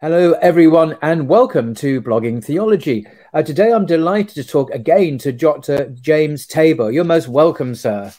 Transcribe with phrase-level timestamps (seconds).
[0.00, 3.06] Hello, everyone, and welcome to Blogging Theology.
[3.32, 5.88] Uh, today, I'm delighted to talk again to Dr.
[6.00, 6.90] James Tabor.
[6.90, 8.12] You're most welcome, sir.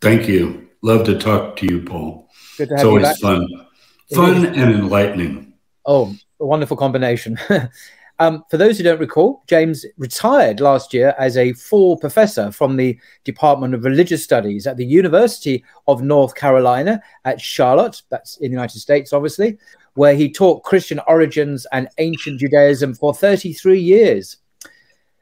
[0.00, 0.68] Thank you.
[0.82, 2.30] Love to talk to you, Paul.
[2.56, 3.16] Good to have it's always back.
[3.18, 3.48] fun,
[4.14, 5.54] fun and enlightening.
[5.84, 7.36] Oh, a wonderful combination.
[8.20, 12.76] um, for those who don't recall, James retired last year as a full professor from
[12.76, 18.52] the Department of Religious Studies at the University of North Carolina at Charlotte, that's in
[18.52, 19.58] the United States, obviously,
[19.96, 24.36] where he taught Christian origins and ancient Judaism for 33 years.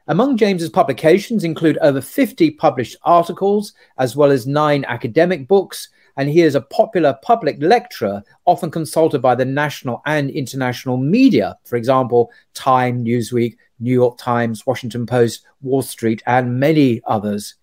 [0.07, 6.29] Among James's publications include over 50 published articles, as well as nine academic books, and
[6.29, 11.75] he is a popular public lecturer, often consulted by the national and international media, for
[11.75, 17.55] example, Time, Newsweek, New York Times, Washington Post, Wall Street, and many others.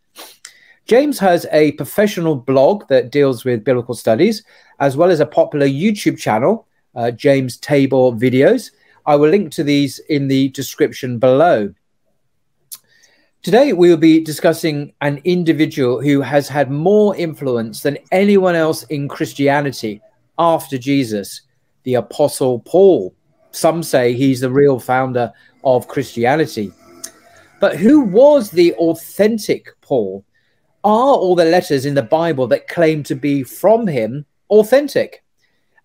[0.86, 4.42] James has a professional blog that deals with biblical studies,
[4.80, 8.70] as well as a popular YouTube channel, uh, James Tabor Videos.
[9.06, 11.74] I will link to these in the description below.
[13.42, 18.84] Today, we will be discussing an individual who has had more influence than anyone else
[18.84, 20.00] in Christianity
[20.38, 21.42] after Jesus,
[21.82, 23.12] the Apostle Paul.
[23.50, 25.32] Some say he's the real founder
[25.64, 26.72] of Christianity.
[27.60, 30.24] But who was the authentic Paul?
[30.84, 35.21] Are all the letters in the Bible that claim to be from him authentic?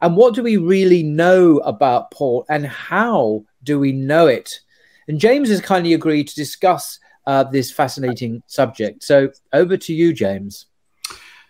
[0.02, 4.60] And what do we really know about Paul and how do we know it?
[5.08, 9.04] And James has kindly agreed to discuss uh, this fascinating subject.
[9.04, 10.68] So over to you, James.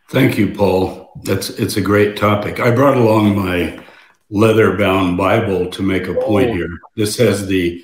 [0.09, 1.11] Thank you, Paul.
[1.23, 2.59] That's it's a great topic.
[2.59, 3.83] I brought along my
[4.29, 6.53] leather-bound Bible to make a point Oh.
[6.53, 6.69] here.
[6.95, 7.83] This has the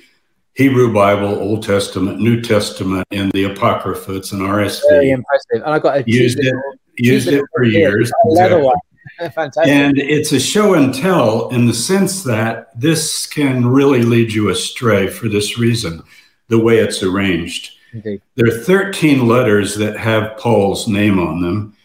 [0.54, 4.14] Hebrew Bible, Old Testament, New Testament, and the Apocrypha.
[4.16, 5.62] It's an Very impressive.
[5.64, 6.54] And I got a Used it,
[6.96, 8.10] used it for years.
[8.26, 8.70] Exactly.
[9.18, 9.68] Fantastic.
[9.68, 14.50] And it's a show and tell in the sense that this can really lead you
[14.50, 16.02] astray for this reason,
[16.48, 17.72] the way it's arranged.
[17.92, 18.22] Indeed.
[18.34, 21.76] There are 13 letters that have Paul's name on them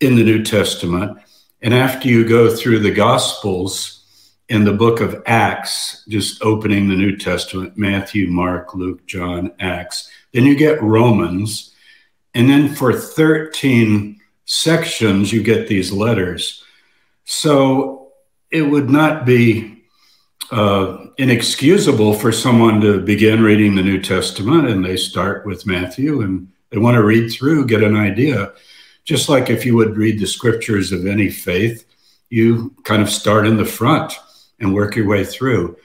[0.00, 1.18] in the New Testament.
[1.60, 4.04] And after you go through the Gospels
[4.48, 10.08] in the book of Acts, just opening the New Testament Matthew, Mark, Luke, John, Acts
[10.32, 11.74] then you get Romans.
[12.34, 16.64] And then for 13 sections, you get these letters.
[17.30, 18.12] So
[18.50, 19.82] it would not be
[20.50, 26.22] uh, inexcusable for someone to begin reading the New Testament and they start with Matthew
[26.22, 28.54] and they want to read through, get an idea.
[29.04, 31.84] Just like if you would read the scriptures of any faith,
[32.30, 34.14] you kind of start in the front
[34.58, 35.76] and work your way through.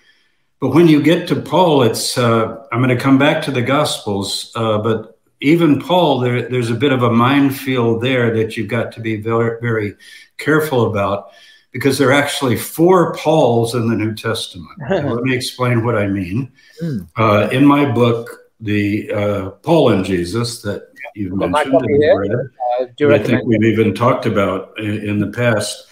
[0.61, 3.61] But when you get to Paul, it's, uh, I'm going to come back to the
[3.61, 8.69] Gospels, uh, but even Paul, there, there's a bit of a minefield there that you've
[8.69, 9.95] got to be very, very
[10.43, 11.31] careful about
[11.71, 14.77] because there are actually four Pauls in the New Testament.
[14.89, 16.51] Let me explain what I mean.
[16.81, 17.09] Mm.
[17.17, 22.85] Uh, in my book, the uh, Paul and Jesus that you've my mentioned, and Uh,
[22.97, 25.87] do you and I think we've even talked about in, in the past.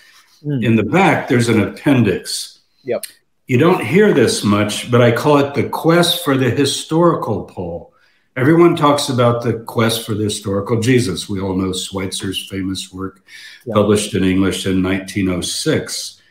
[0.45, 0.63] Mm.
[0.63, 2.59] In the back, there's an appendix.
[2.83, 3.05] Yep.
[3.47, 7.90] You don't hear this much, but I call it the quest for the historical Paul.
[8.37, 11.27] Everyone talks about the quest for the historical Jesus.
[11.27, 13.23] We all know Schweitzer's famous work,
[13.65, 13.73] Yeah.
[13.73, 16.21] published in English in 1906.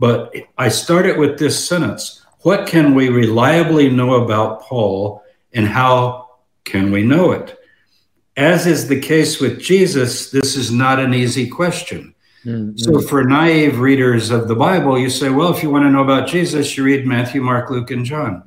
[0.00, 6.28] But I started with this sentence What can we reliably know about Paul, and how
[6.64, 7.58] can we know it?
[8.36, 12.14] As is the case with Jesus, this is not an easy question.
[12.46, 15.90] Mm, So, for naive readers of the Bible, you say, well, if you want to
[15.90, 18.44] know about Jesus, you read Matthew, Mark, Luke, and John.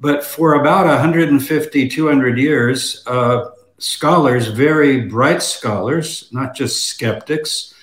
[0.00, 7.74] But for about 150, 200 years, uh, scholars, very bright scholars, not just skeptics,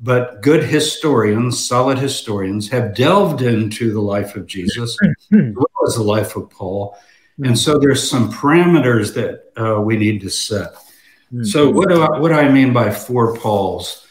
[0.00, 5.48] but good historians, solid historians, have delved into the life of Jesus hmm, hmm.
[5.48, 6.96] as well as the life of Paul.
[7.38, 7.46] Hmm.
[7.46, 10.74] And so there's some parameters that uh, we need to set.
[11.42, 14.05] So what do I, what do I mean by four Pauls?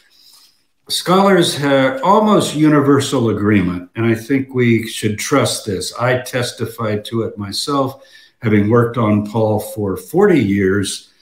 [0.88, 5.92] Scholars have almost universal agreement, and I think we should trust this.
[5.94, 8.04] I testified to it myself,
[8.40, 11.12] having worked on Paul for 40 years.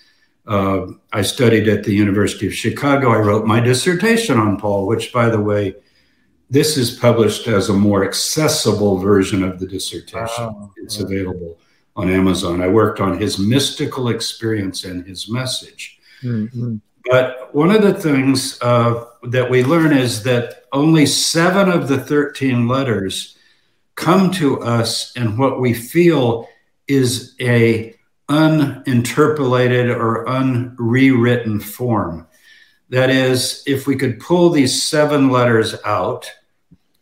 [0.46, 3.10] Uh, I studied at the University of Chicago.
[3.10, 5.74] I wrote my dissertation on Paul, which, by the way,
[6.50, 10.44] this is published as a more accessible version of the dissertation.
[10.44, 11.58] Oh, it's available
[11.96, 12.60] on Amazon.
[12.60, 15.98] I worked on his mystical experience and his message.
[16.22, 16.76] Mm-hmm.
[17.10, 21.98] But one of the things uh, that we learn is that only seven of the
[21.98, 23.36] 13 letters
[23.94, 26.48] come to us in what we feel
[26.88, 27.94] is a
[28.28, 32.26] uninterpolated or unrewritten form.
[32.88, 36.30] That is, if we could pull these seven letters out,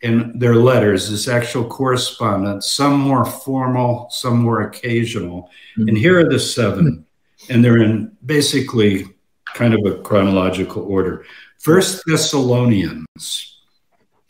[0.02, 5.48] and their letters, this actual correspondence, some more formal, some more occasional.
[5.76, 5.88] Mm-hmm.
[5.88, 7.06] And here are the seven,
[7.48, 9.06] and they're in basically
[9.54, 11.24] kind of a chronological order.
[11.58, 13.60] First Thessalonians,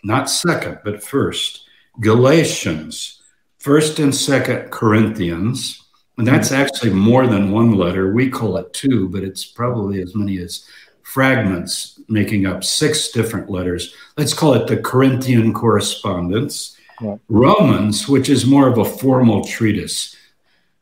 [0.04, 1.66] not second, but first.
[2.00, 3.22] Galatians,
[3.58, 5.82] first and second Corinthians,
[6.18, 8.12] and that's actually more than one letter.
[8.12, 10.66] We call it two, but it's probably as many as
[11.02, 13.94] fragments making up six different letters.
[14.16, 16.76] Let's call it the Corinthian correspondence.
[17.00, 17.16] Yeah.
[17.28, 20.16] Romans, which is more of a formal treatise.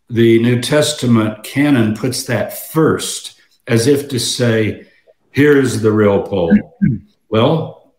[0.09, 4.87] The New Testament canon puts that first, as if to say,
[5.31, 6.57] here's the real Paul.
[7.29, 7.95] well,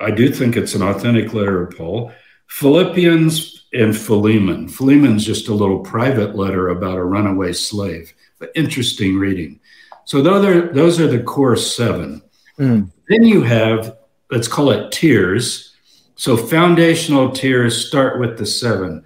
[0.00, 2.12] I do think it's an authentic letter of Paul.
[2.46, 4.68] Philippians and Philemon.
[4.68, 9.60] Philemon's just a little private letter about a runaway slave, but interesting reading.
[10.04, 12.22] So those are, those are the core seven.
[12.58, 12.90] Mm.
[13.08, 13.96] Then you have,
[14.30, 15.74] let's call it tiers.
[16.16, 19.04] So foundational tiers start with the seven.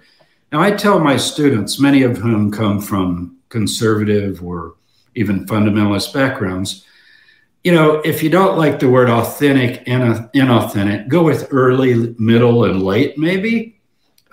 [0.51, 4.75] Now, I tell my students, many of whom come from conservative or
[5.15, 6.85] even fundamentalist backgrounds,
[7.63, 12.65] you know, if you don't like the word authentic and inauthentic, go with early, middle,
[12.65, 13.79] and late, maybe.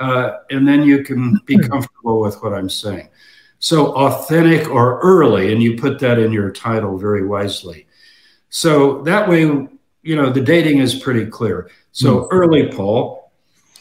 [0.01, 1.63] Uh, and then you can be hmm.
[1.63, 3.09] comfortable with what I'm saying.
[3.59, 7.87] So authentic or early, and you put that in your title very wisely.
[8.49, 11.71] So that way, you know, the dating is pretty clear.
[11.93, 12.29] So mm.
[12.31, 13.31] early Paul,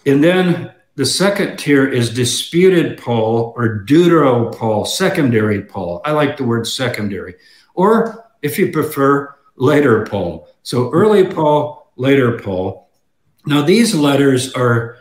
[0.05, 6.01] and then the second tier is disputed Paul or deutero Paul, secondary Paul.
[6.03, 7.35] I like the word secondary.
[7.73, 10.49] Or if you prefer, later Paul.
[10.63, 12.89] So early Paul, later Paul.
[13.45, 14.97] Now, these letters are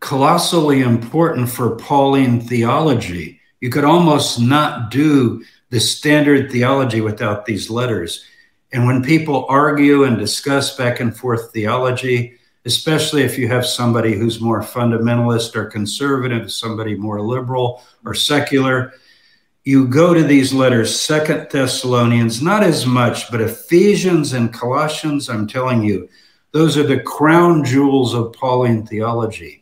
[0.00, 7.70] colossally important for Pauline theology you could almost not do the standard theology without these
[7.70, 8.24] letters.
[8.72, 14.14] And when people argue and discuss back and forth theology, especially if you have somebody
[14.14, 18.92] who's more fundamentalist or conservative, somebody more liberal or secular,
[19.64, 25.46] you go to these letters, Second Thessalonians, not as much, but Ephesians and Colossians, I'm
[25.46, 26.08] telling you,
[26.50, 29.61] those are the crown jewels of Pauline theology.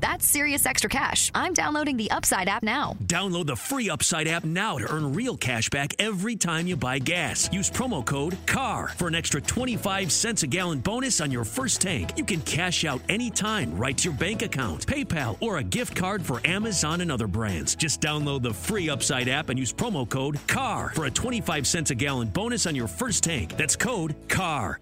[0.00, 1.30] that's serious extra cash.
[1.34, 2.96] I'm downloading the Upside app now.
[3.04, 6.98] Download the free Upside app now to earn real cash back every time you buy
[6.98, 7.52] gas.
[7.52, 11.80] Use promo code CAR for an extra 25 cents a gallon bonus on your first
[11.80, 12.12] tank.
[12.16, 16.22] You can cash out anytime right to your bank account, PayPal, or a gift card
[16.24, 17.74] for Amazon and other brands.
[17.74, 21.90] Just download the free Upside app and use promo code CAR for a 25 cents
[21.90, 23.56] a gallon bonus on your first tank.
[23.56, 24.80] That's code CAR.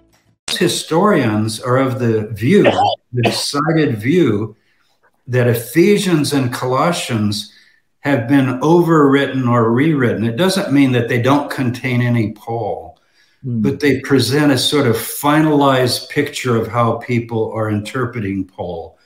[0.50, 2.64] Historians are of the view,
[3.12, 4.56] the decided view,
[5.26, 7.52] that Ephesians and Colossians
[8.00, 10.24] have been overwritten or rewritten.
[10.24, 12.98] It doesn't mean that they don't contain any Paul,
[13.44, 13.62] mm.
[13.62, 18.98] but they present a sort of finalized picture of how people are interpreting Paul.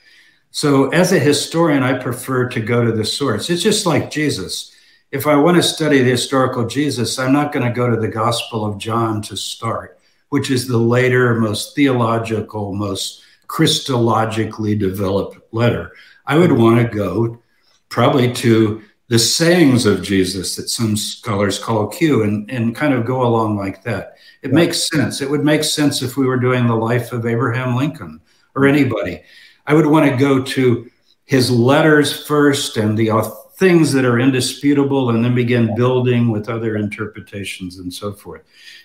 [0.50, 3.50] So, as a historian, I prefer to go to the source.
[3.50, 4.74] It's just like Jesus.
[5.12, 8.08] If I want to study the historical Jesus, I'm not going to go to the
[8.08, 9.98] Gospel of John to start,
[10.30, 15.92] which is the later, most theological, most Christologically developed letter.
[16.28, 17.42] I would want to go
[17.88, 23.06] probably to the sayings of Jesus that some scholars call Q and, and kind of
[23.06, 24.18] go along like that.
[24.42, 24.54] It yeah.
[24.54, 25.22] makes sense.
[25.22, 28.20] It would make sense if we were doing the life of Abraham Lincoln
[28.54, 28.76] or mm-hmm.
[28.76, 29.22] anybody.
[29.66, 30.90] I would want to go to
[31.24, 33.10] his letters first and the
[33.56, 38.42] things that are indisputable and then begin building with other interpretations and so forth.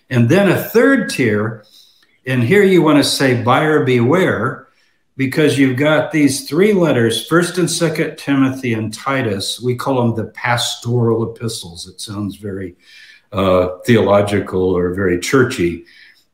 [0.09, 1.65] And then a third tier,
[2.25, 4.62] and here you want to say buyer beware
[5.15, 9.61] because you've got these three letters first and second timothy and titus.
[9.61, 11.87] We call them the pastoral epistles.
[11.87, 12.75] It sounds very
[13.31, 15.85] uh, theological or very churchy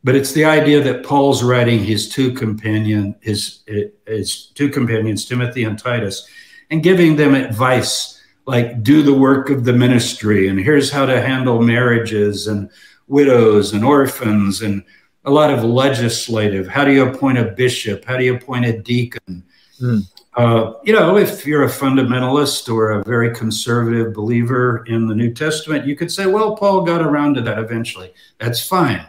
[0.04, 3.60] but it's the idea that Paul's writing his two companion his
[4.08, 6.28] his two companions Timothy and Titus
[6.70, 11.22] and giving them advice like do the work of the ministry and here's how to
[11.22, 12.70] handle marriages and
[13.08, 14.84] widows and orphans and
[15.30, 18.82] a lot of legislative how do you appoint a bishop how do you appoint a
[18.82, 19.44] deacon
[19.82, 20.02] mm.
[20.36, 25.34] uh, you know if you're a fundamentalist or a very conservative believer in the new
[25.34, 29.06] testament you could say well paul got around to that eventually that's fine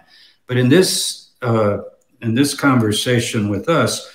[0.47, 1.79] but in this uh,
[2.23, 4.11] in this conversation with us,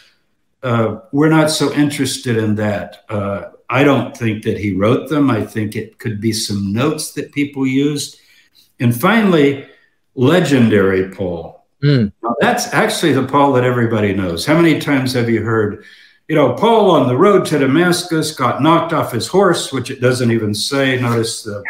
[0.64, 3.06] uh, we're not so interested in that.
[3.10, 5.30] Uh, I don't think that he wrote them.
[5.30, 8.20] I think it could be some notes that people used.
[8.80, 9.68] And finally,
[10.14, 11.55] legendary Paul.
[11.84, 12.12] Mm.
[12.40, 14.46] that's actually the Paul that everybody knows.
[14.46, 15.84] How many times have you heard,
[16.28, 20.02] you know, Paul on the road to Damascus got knocked off his horse, which it
[20.02, 21.00] doesn't even say.
[21.00, 21.64] Notice the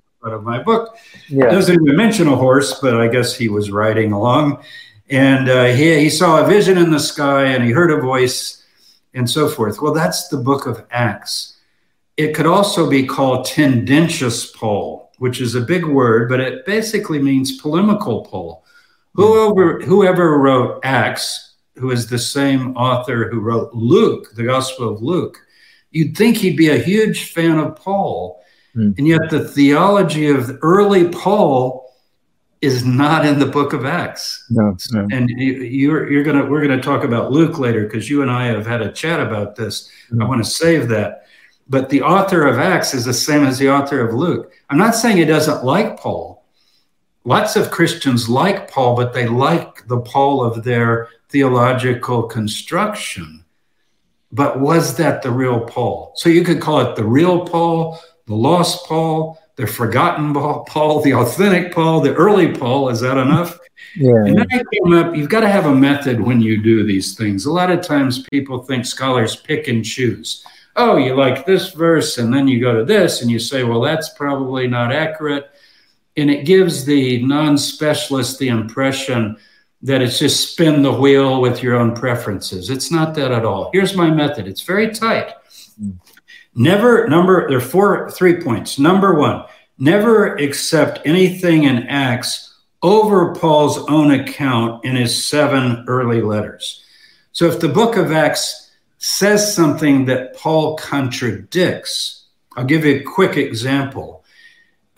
[0.26, 0.96] out of my book.
[1.28, 1.50] Yeah.
[1.50, 4.62] Doesn't even mention a horse, but I guess he was riding along.
[5.10, 8.64] And uh, he, he saw a vision in the sky and he heard a voice
[9.14, 9.80] and so forth.
[9.80, 11.56] Well, that's the book of Acts.
[12.16, 17.20] It could also be called tendentious Paul, which is a big word, but it basically
[17.20, 18.64] means polemical Paul.
[19.14, 25.02] Whoever, whoever wrote Acts, who is the same author who wrote Luke, the Gospel of
[25.02, 25.38] Luke,
[25.90, 28.38] you'd think he'd be a huge fan of Paul
[28.78, 28.96] Mm.
[28.98, 31.84] And yet the theology of early Paul
[32.60, 34.44] is not in the book of Acts.
[34.50, 35.06] No, no.
[35.10, 38.46] And you, are you're gonna we're gonna talk about Luke later because you and I
[38.46, 39.90] have had a chat about this.
[40.10, 40.22] Mm.
[40.22, 41.26] I want to save that.
[41.68, 44.52] But the author of Acts is the same as the author of Luke.
[44.70, 46.37] I'm not saying he doesn't like Paul.
[47.24, 53.44] Lots of Christians like Paul, but they like the Paul of their theological construction.
[54.32, 56.12] But was that the real Paul?
[56.16, 61.14] So you could call it the real Paul, the lost Paul, the forgotten Paul, the
[61.14, 62.88] authentic Paul, the early Paul.
[62.88, 63.58] Is that enough?
[63.96, 64.12] Yeah.
[64.24, 67.14] And then I came up, you've got to have a method when you do these
[67.14, 67.46] things.
[67.46, 70.44] A lot of times people think scholars pick and choose.
[70.76, 73.80] Oh, you like this verse, and then you go to this, and you say, well,
[73.80, 75.50] that's probably not accurate.
[76.18, 79.36] And it gives the non specialist the impression
[79.82, 82.68] that it's just spin the wheel with your own preferences.
[82.68, 83.70] It's not that at all.
[83.72, 85.32] Here's my method it's very tight.
[86.54, 88.78] Never, number, there are four, three points.
[88.78, 89.44] Number one,
[89.78, 96.84] never accept anything in Acts over Paul's own account in his seven early letters.
[97.32, 103.02] So if the book of Acts says something that Paul contradicts, I'll give you a
[103.02, 104.17] quick example.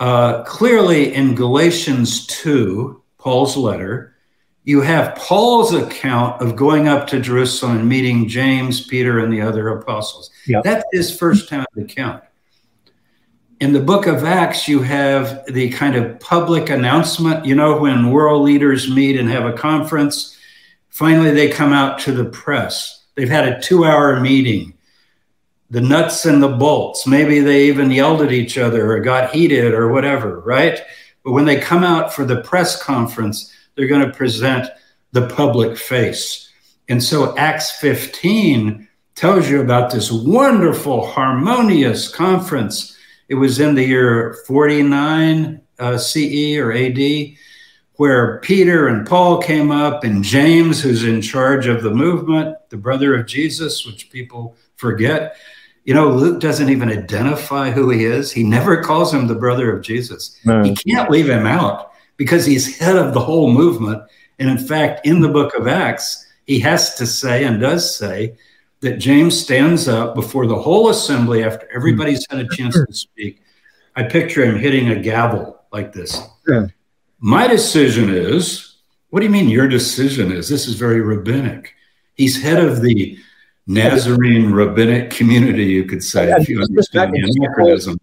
[0.00, 4.16] Uh, clearly in Galatians 2, Paul's letter,
[4.64, 9.42] you have Paul's account of going up to Jerusalem and meeting James, Peter, and the
[9.42, 10.30] other apostles.
[10.47, 10.64] Yep.
[10.64, 12.25] That's his first-hand account.
[13.61, 17.45] In the book of Acts, you have the kind of public announcement.
[17.45, 20.38] You know, when world leaders meet and have a conference,
[20.88, 23.04] finally they come out to the press.
[23.16, 24.73] They've had a two hour meeting.
[25.70, 29.72] The nuts and the bolts, maybe they even yelled at each other or got heated
[29.72, 30.80] or whatever, right?
[31.24, 34.68] But when they come out for the press conference, they're going to present
[35.12, 36.50] the public face.
[36.88, 42.96] And so Acts 15 tells you about this wonderful, harmonious conference.
[43.28, 46.98] It was in the year 49 uh, CE or AD,
[47.94, 52.76] where Peter and Paul came up, and James, who's in charge of the movement, the
[52.76, 55.36] brother of Jesus, which people forget.
[55.84, 58.30] You know, Luke doesn't even identify who he is.
[58.30, 60.38] He never calls him the brother of Jesus.
[60.44, 60.62] No.
[60.62, 64.02] He can't leave him out because he's head of the whole movement.
[64.38, 68.37] And in fact, in the book of Acts, he has to say and does say
[68.80, 73.42] that James stands up before the whole assembly after everybody's had a chance to speak.
[73.96, 76.20] I picture him hitting a gavel like this.
[76.49, 76.66] Yeah.
[77.18, 78.76] My decision is,
[79.10, 80.49] what do you mean your decision is?
[80.49, 81.75] This is very rabbinic.
[82.14, 83.18] He's head of the
[83.67, 87.99] Nazarene rabbinic community, you could say, if you understand the anachronism.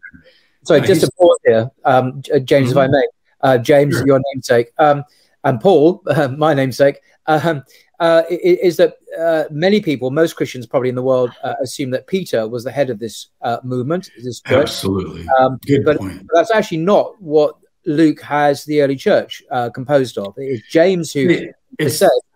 [0.63, 2.71] Sorry, just a pause here, um, James, mm-hmm.
[2.71, 2.91] if I mm-hmm.
[2.91, 3.07] may
[3.41, 4.07] uh, James, sure.
[4.07, 5.03] your namesake, um,
[5.43, 7.63] and Paul, uh, my namesake, um,
[7.99, 12.07] uh, is that uh, many people, most Christians probably in the world, uh, assume that
[12.07, 14.61] Peter was the head of this uh, movement, this church.
[14.61, 15.27] Absolutely.
[15.39, 16.27] Um, Good but point.
[16.33, 19.41] that's actually not what Luke has the early church
[19.73, 20.33] composed of.
[20.37, 21.47] It's James who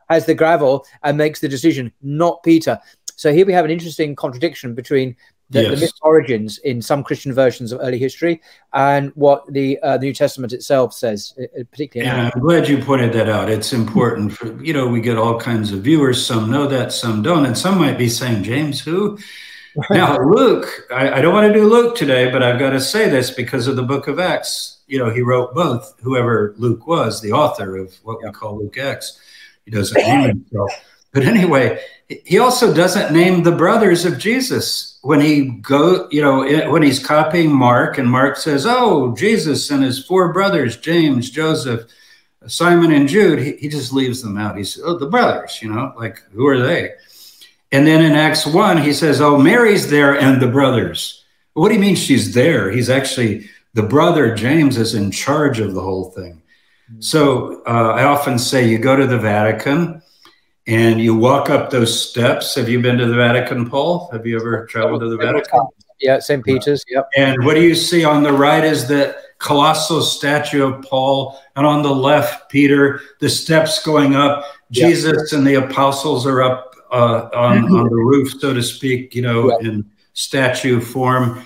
[0.10, 2.80] has the gravel and makes the decision, not Peter.
[3.22, 5.16] So here we have an interesting contradiction between
[5.52, 5.76] the, yes.
[5.76, 8.42] the myth origins in some Christian versions of early history
[8.74, 11.38] and what the, uh, the New Testament itself says,
[11.70, 12.10] particularly.
[12.10, 13.48] Yeah, I'm glad you pointed that out.
[13.48, 16.26] It's important for, you know, we get all kinds of viewers.
[16.26, 17.46] Some know that, some don't.
[17.46, 19.20] And some might be saying, James, who?
[19.92, 23.08] now, Luke, I, I don't want to do Luke today, but I've got to say
[23.08, 24.80] this because of the book of Acts.
[24.88, 28.80] you know, he wrote both, whoever Luke was, the author of what we call Luke
[28.80, 29.20] Acts.
[29.66, 30.72] He doesn't name himself.
[31.14, 36.72] But anyway, he also doesn't name the brothers of Jesus when he go, you know,
[36.72, 41.90] when he's copying Mark, and Mark says, "Oh, Jesus and his four brothers, James, Joseph,
[42.48, 44.58] Simon, and Jude." He, he just leaves them out.
[44.58, 46.92] He says, "Oh, the brothers," you know, like who are they?
[47.72, 51.76] And then in Acts one, he says, "Oh, Mary's there and the brothers." What do
[51.76, 52.72] you mean she's there?
[52.72, 56.42] He's actually the brother James is in charge of the whole thing.
[57.00, 60.02] So uh, I often say, you go to the Vatican
[60.68, 62.56] and you walk up those steps.
[62.56, 64.10] Have you been to the Vatican, Paul?
[64.12, 65.68] Have you ever traveled to the Vatican?
[66.00, 66.44] Yeah, St.
[66.44, 66.84] Peter's.
[66.90, 67.10] Yep.
[67.16, 71.66] And what do you see on the right is that colossal statue of Paul, and
[71.66, 73.02] on the left, Peter.
[73.20, 74.46] The steps going up.
[74.72, 75.38] Jesus yep.
[75.38, 77.76] and the apostles are up uh, on mm-hmm.
[77.76, 79.14] on the roof, so to speak.
[79.14, 79.62] You know, yep.
[79.62, 81.46] in statue form.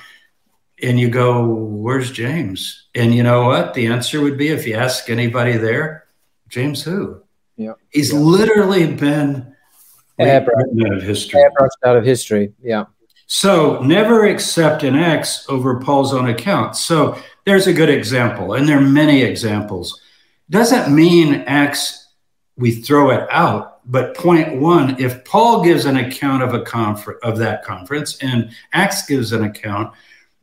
[0.84, 3.74] And you go, "Where's James?" And you know what?
[3.74, 6.06] The answer would be, if you ask anybody there,
[6.50, 7.22] James who?
[7.58, 7.74] Yeah.
[7.92, 8.20] He's yeah.
[8.20, 9.56] literally been
[10.20, 11.42] airbrushed out of history.
[11.42, 12.54] Airbrushed out of history.
[12.62, 12.86] Yeah.
[13.28, 16.76] So never accept an Acts over Paul's own account.
[16.76, 20.00] So there's a good example, and there are many examples.
[20.50, 22.06] Doesn't mean Acts
[22.58, 27.20] we throw it out, but point one, if Paul gives an account of a conference
[27.24, 29.94] of that conference and Acts gives an account,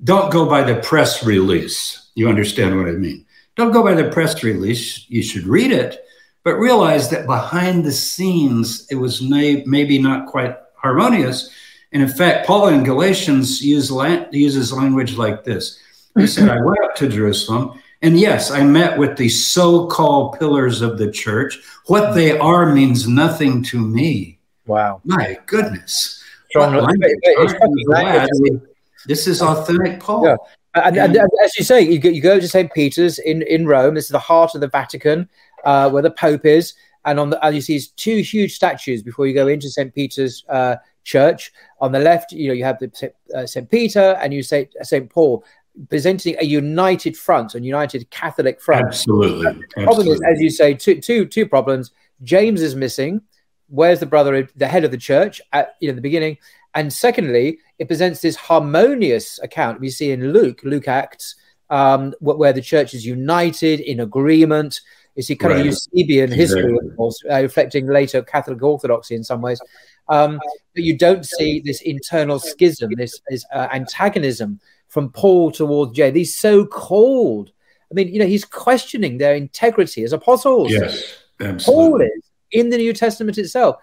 [0.04, 2.10] don't go by the press release.
[2.14, 3.24] You understand what I mean?
[3.56, 5.06] Don't go by the press release.
[5.08, 6.04] You should read it,
[6.44, 11.50] but realized that behind the scenes, it was may, maybe not quite harmonious.
[11.92, 13.90] And in fact, Paul in Galatians use,
[14.32, 15.78] uses language like this.
[16.16, 20.38] He said, I went up to Jerusalem, and yes, I met with the so called
[20.38, 21.58] pillars of the church.
[21.86, 24.38] What they are means nothing to me.
[24.66, 25.00] Wow.
[25.04, 26.22] My goodness.
[29.06, 30.26] this is authentic Paul.
[30.26, 30.36] Yeah.
[30.74, 32.72] And, and, and, as you say, you go, you go to St.
[32.72, 33.94] Peter's in, in Rome.
[33.94, 35.28] This is the heart of the Vatican
[35.64, 39.26] uh, where the Pope is, and on the and you see two huge statues before
[39.26, 39.94] you go into St.
[39.94, 41.52] Peter's uh, Church.
[41.80, 43.70] On the left, you know you have the uh, St.
[43.70, 45.10] Peter, and you say St.
[45.10, 45.44] Paul,
[45.88, 48.86] presenting a united front, a united Catholic front.
[48.86, 49.64] Absolutely.
[49.76, 51.90] The problem is, as you say, two two two problems.
[52.22, 53.20] James is missing.
[53.68, 56.38] Where's the brother, the head of the church at you know the beginning?
[56.74, 61.34] And secondly, it presents this harmonious account we see in Luke, Luke Acts,
[61.68, 64.80] um, where the church is united in agreement.
[65.14, 65.60] You see kind right.
[65.60, 69.60] of Eusebian history, of course, uh, reflecting later Catholic Orthodoxy in some ways.
[70.08, 70.40] Um,
[70.74, 76.10] but you don't see this internal schism, this, this uh, antagonism from Paul towards Jay.
[76.10, 77.50] These so-called,
[77.90, 80.70] I mean, you know, he's questioning their integrity as apostles.
[80.70, 81.64] Yes, absolutely.
[81.64, 83.76] Paul is in the New Testament itself.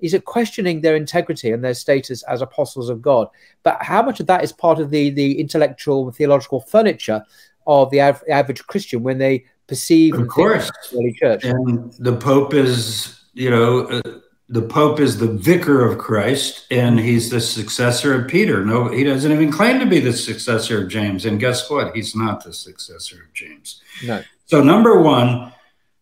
[0.00, 3.28] He's questioning their integrity and their status as apostles of God.
[3.62, 7.22] But how much of that is part of the the intellectual theological furniture
[7.66, 10.70] of the av- average Christian when they perceive of course.
[11.20, 11.44] church.
[11.44, 14.02] And the pope is you know uh,
[14.48, 18.64] the pope is the vicar of christ and he's the successor of peter.
[18.64, 21.94] No he doesn't even claim to be the successor of james and guess what?
[21.94, 23.82] He's not the successor of james.
[24.04, 24.22] No.
[24.46, 25.52] So number one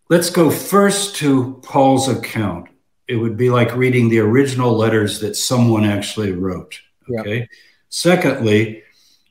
[0.09, 2.69] let's go first to paul's account.
[3.09, 6.81] It would be like reading the original letters that someone actually wrote
[7.19, 7.39] okay?
[7.41, 7.49] Yep.
[7.89, 8.83] secondly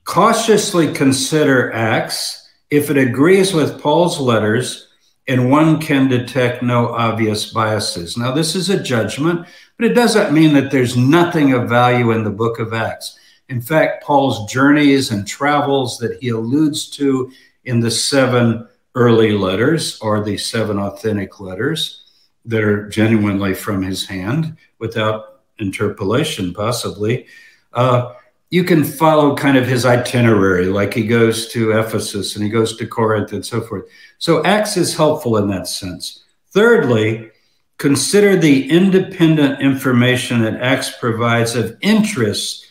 [0.06, 2.41] cautiously consider acts
[2.72, 4.88] if it agrees with Paul's letters
[5.28, 8.18] and one can detect no obvious biases.
[8.18, 9.46] Now, this is a judgment,
[9.78, 13.20] but it doesn't mean that there's nothing of value in the book of Acts.
[13.50, 17.32] In fact, Paul's journeys and travels that he alludes to
[17.66, 22.04] in the seven early letters or the seven authentic letters
[22.46, 27.28] that are genuinely from his hand without interpolation, possibly.
[27.74, 28.14] Uh,
[28.52, 32.76] you can follow kind of his itinerary, like he goes to Ephesus and he goes
[32.76, 33.86] to Corinth and so forth.
[34.18, 36.26] So Acts is helpful in that sense.
[36.50, 37.32] Thirdly,
[37.78, 42.68] consider the independent information that Acts provides of interest,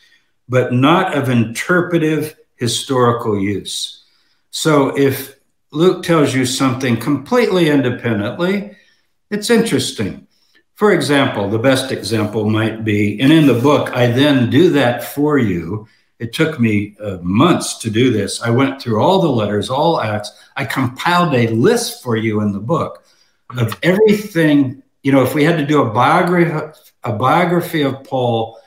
[0.51, 4.05] but not of interpretive historical use.
[4.51, 5.37] So if
[5.73, 8.77] Luke tells you something completely independently,
[9.31, 10.27] it's interesting.
[10.81, 15.05] For example, the best example might be, and in the book, I then do that
[15.05, 15.87] for you.
[16.19, 18.41] It took me uh, months to do this.
[18.41, 20.33] I went through all the letters, all acts.
[20.57, 23.05] I compiled a list for you in the book
[23.59, 24.83] of everything.
[25.03, 28.59] You know, if we had to do a biography, a biography of Paul,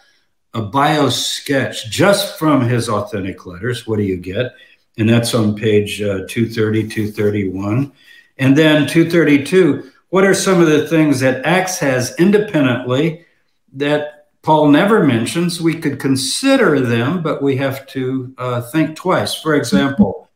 [0.54, 4.54] a bio sketch just from his authentic letters, what do you get?
[5.00, 7.92] And that's on page uh, 230, 231.
[8.38, 13.26] And then 232 what are some of the things that Acts has independently
[13.72, 15.60] that Paul never mentions?
[15.60, 19.34] We could consider them, but we have to uh, think twice.
[19.34, 20.30] For example,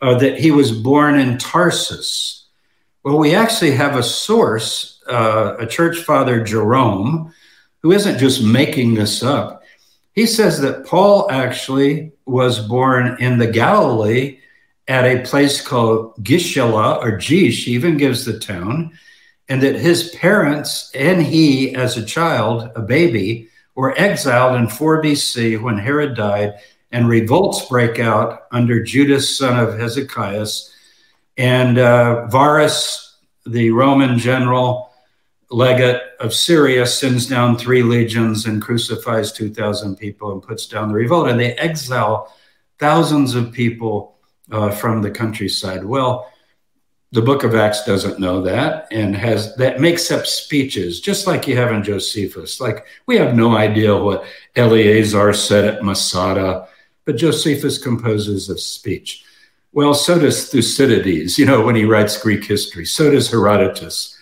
[0.00, 2.46] uh, that he was born in Tarsus.
[3.04, 7.34] Well, we actually have a source, uh, a church father, Jerome,
[7.82, 9.62] who isn't just making this up.
[10.14, 14.38] He says that Paul actually was born in the Galilee
[14.88, 18.92] at a place called Gishala or Gish, he even gives the town,
[19.50, 25.02] and that his parents and he, as a child, a baby, were exiled in 4
[25.02, 26.54] BC when Herod died,
[26.92, 30.46] and revolts break out under Judas, son of Hezekiah.
[31.36, 34.92] And uh, Varus, the Roman general,
[35.50, 40.94] legate of Syria, sends down three legions and crucifies 2,000 people and puts down the
[40.94, 41.28] revolt.
[41.28, 42.32] And they exile
[42.78, 44.16] thousands of people
[44.52, 45.84] uh, from the countryside.
[45.84, 46.29] Well,
[47.12, 51.48] the book of Acts doesn't know that and has that makes up speeches, just like
[51.48, 52.60] you have in Josephus.
[52.60, 56.68] Like we have no idea what Eleazar said at Masada,
[57.04, 59.24] but Josephus composes a speech.
[59.72, 62.84] Well, so does Thucydides, you know, when he writes Greek history.
[62.84, 64.16] So does Herodotus.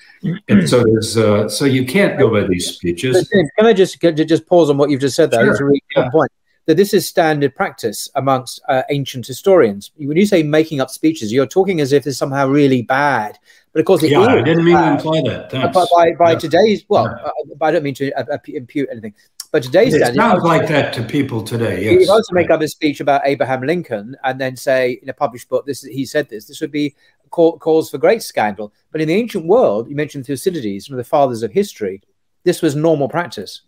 [0.48, 3.28] And so there's uh, so you can't go by these speeches.
[3.28, 5.44] Can I just just pause on what you've just said there?
[5.44, 5.50] Sure.
[5.50, 6.10] It's a really yeah.
[6.10, 6.32] point
[6.68, 9.90] that this is standard practice amongst uh, ancient historians.
[9.96, 13.38] When you say making up speeches, you're talking as if it's somehow really bad.
[13.72, 15.50] But of course, yeah, I didn't mean to imply that.
[15.72, 16.38] By, by, by yeah.
[16.38, 17.30] today's, well, yeah.
[17.30, 19.14] uh, I don't mean to uh, impute anything.
[19.50, 21.84] But today's it standard, sounds like that to people today.
[21.84, 22.02] Yes.
[22.02, 25.08] If I was to make up a speech about Abraham Lincoln and then say in
[25.08, 26.94] a published book, this he said this, this would be
[27.30, 28.74] cause for great scandal.
[28.92, 32.02] But in the ancient world, you mentioned Thucydides, one of the fathers of history.
[32.44, 33.62] This was normal practice.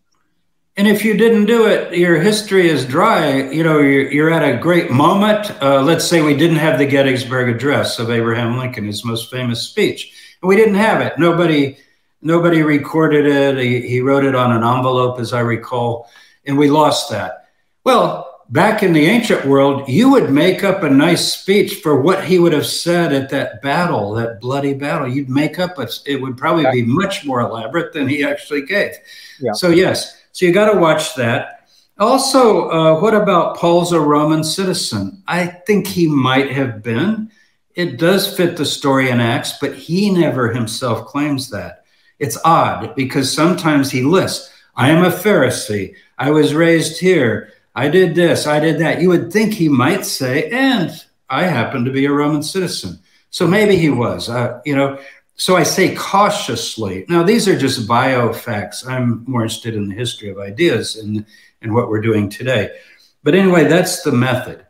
[0.77, 3.51] And if you didn't do it, your history is dry.
[3.51, 5.51] You know, you're, you're at a great moment.
[5.63, 9.63] Uh, let's say we didn't have the Gettysburg Address of Abraham Lincoln, his most famous
[9.63, 11.19] speech, and we didn't have it.
[11.19, 11.77] Nobody,
[12.23, 13.59] nobody recorded it.
[13.59, 16.09] He, he wrote it on an envelope, as I recall,
[16.47, 17.49] and we lost that.
[17.83, 22.25] Well, back in the ancient world, you would make up a nice speech for what
[22.25, 25.09] he would have said at that battle, that bloody battle.
[25.09, 28.93] You'd make up a, it would probably be much more elaborate than he actually gave.
[29.41, 29.53] Yeah.
[29.53, 31.69] So yes so you got to watch that.
[31.99, 35.23] Also, uh, what about Paul's a Roman citizen?
[35.27, 37.31] I think he might have been.
[37.75, 41.85] It does fit the story in Acts, but he never himself claims that.
[42.19, 45.95] It's odd because sometimes he lists, I am a Pharisee.
[46.19, 47.53] I was raised here.
[47.75, 48.47] I did this.
[48.47, 49.01] I did that.
[49.01, 50.91] You would think he might say, and
[51.29, 52.99] I happen to be a Roman citizen.
[53.31, 54.29] So maybe he was.
[54.29, 54.99] Uh, you know,
[55.41, 57.07] so I say cautiously.
[57.09, 58.87] Now, these are just bio facts.
[58.87, 61.25] I'm more interested in the history of ideas and,
[61.63, 62.77] and what we're doing today.
[63.23, 64.67] But anyway, that's the method.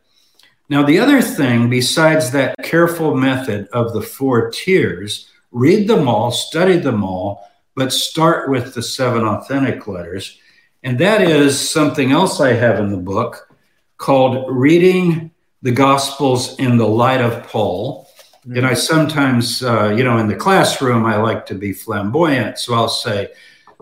[0.69, 6.31] Now, the other thing, besides that careful method of the four tiers, read them all,
[6.31, 10.39] study them all, but start with the seven authentic letters.
[10.83, 13.53] And that is something else I have in the book
[13.97, 15.31] called Reading
[15.61, 18.00] the Gospels in the Light of Paul
[18.41, 18.57] Mm-hmm.
[18.57, 22.57] And I sometimes, uh, you know, in the classroom, I like to be flamboyant.
[22.57, 23.29] So I'll say,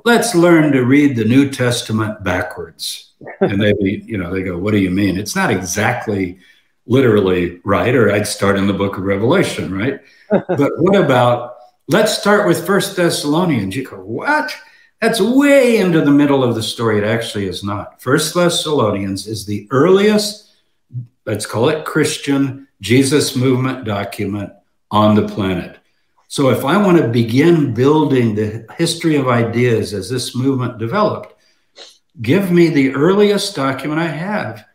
[0.05, 3.13] let's learn to read the New Testament backwards.
[3.39, 3.73] and they,
[4.05, 5.17] you know, they go, what do you mean?
[5.17, 6.39] It's not exactly
[6.87, 10.01] literally right, or I'd start in the book of Revelation, right?
[10.29, 11.55] but what about,
[11.87, 13.75] let's start with First Thessalonians.
[13.75, 14.53] You go, what?
[15.01, 16.97] That's way into the middle of the story.
[16.97, 18.01] It actually is not.
[18.01, 20.51] First Thessalonians is the earliest,
[21.25, 24.51] let's call it Christian Jesus movement document
[24.91, 25.77] on the planet.
[26.27, 31.33] So if I want to begin building the history of ideas as this movement developed,
[32.21, 34.65] give me the earliest document I have.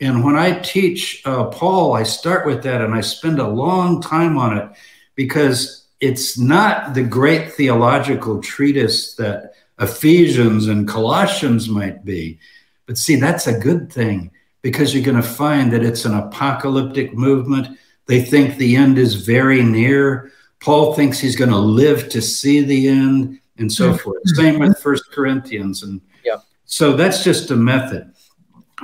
[0.00, 4.00] And when I teach uh, Paul, I start with that and I spend a long
[4.00, 4.70] time on it
[5.14, 12.38] because it's not the great theological treatise that Ephesians and Colossians might be.
[12.86, 14.30] But see, that's a good thing
[14.64, 17.78] because you're going to find that it's an apocalyptic movement.
[18.06, 20.32] They think the end is very near.
[20.58, 23.98] Paul thinks he's going to live to see the end and so mm-hmm.
[23.98, 24.22] forth.
[24.24, 25.82] Same with First Corinthians.
[25.82, 26.38] And yeah.
[26.64, 28.10] so that's just a method.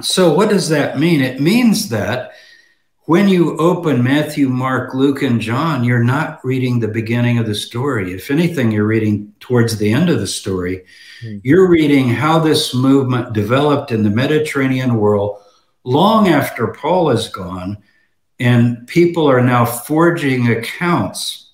[0.02, 1.22] So what does that mean?
[1.22, 2.32] It means that
[3.06, 7.54] when you open Matthew, Mark, Luke, and John, you're not reading the beginning of the
[7.54, 8.12] story.
[8.12, 10.84] If anything, you're reading towards the end of the story.
[11.24, 11.38] Mm-hmm.
[11.42, 15.40] You're reading how this movement developed in the Mediterranean world
[15.84, 17.78] long after Paul is gone,
[18.38, 21.50] and people are now forging accounts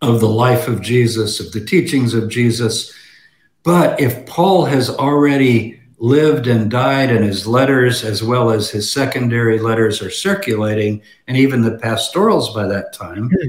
[0.00, 2.92] of the life of Jesus, of the teachings of Jesus.
[3.62, 8.90] But if Paul has already lived and died, and his letters, as well as his
[8.90, 13.48] secondary letters, are circulating, and even the pastorals by that time, hmm.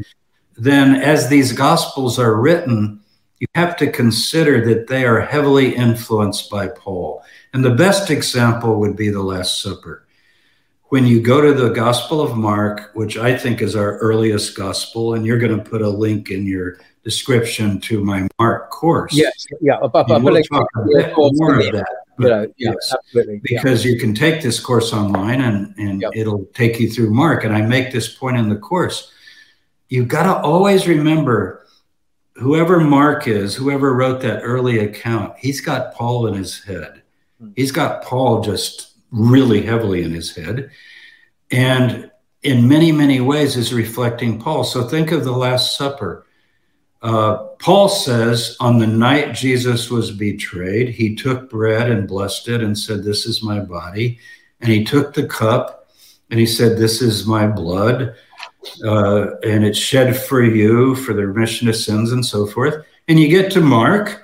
[0.58, 2.99] then as these gospels are written,
[3.40, 7.24] you have to consider that they are heavily influenced by Paul.
[7.54, 10.06] And the best example would be the Last Supper.
[10.90, 15.14] when you go to the Gospel of Mark, which I think is our earliest gospel,
[15.14, 19.14] and you're going to put a link in your description to my Mark course.
[19.14, 21.88] Yes, yeah, but, but, we'll talk a bit more of that.
[22.18, 23.40] But, yeah, yes, absolutely.
[23.44, 23.92] Because yeah.
[23.92, 26.12] you can take this course online and, and yep.
[26.16, 27.46] it'll take you through Mark.
[27.46, 29.12] And I make this point in the course.
[29.88, 31.68] You've got to always remember
[32.40, 37.02] whoever Mark is, whoever wrote that early account, he's got Paul in his head.
[37.40, 37.52] Hmm.
[37.56, 40.72] He's got Paul just really heavily in his head.
[41.52, 42.12] And
[42.44, 44.64] in many, many ways is reflecting Paul.
[44.64, 46.26] So think of the Last Supper.
[47.02, 52.62] Uh, Paul says, on the night Jesus was betrayed, he took bread and blessed it
[52.62, 54.20] and said, This is my body.
[54.62, 55.90] And he took the cup
[56.30, 58.16] and he said, This is my blood.
[58.84, 62.86] Uh, and it's shed for you for the remission of sins and so forth.
[63.08, 64.24] And you get to Mark,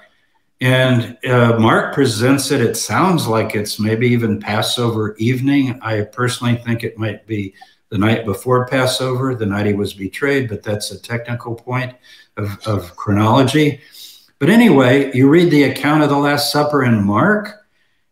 [0.61, 5.79] and uh, Mark presents it, it sounds like it's maybe even Passover evening.
[5.81, 7.53] I personally think it might be
[7.89, 11.95] the night before Passover, the night he was betrayed, but that's a technical point
[12.37, 13.81] of, of chronology.
[14.39, 17.65] But anyway, you read the account of the Last Supper in Mark,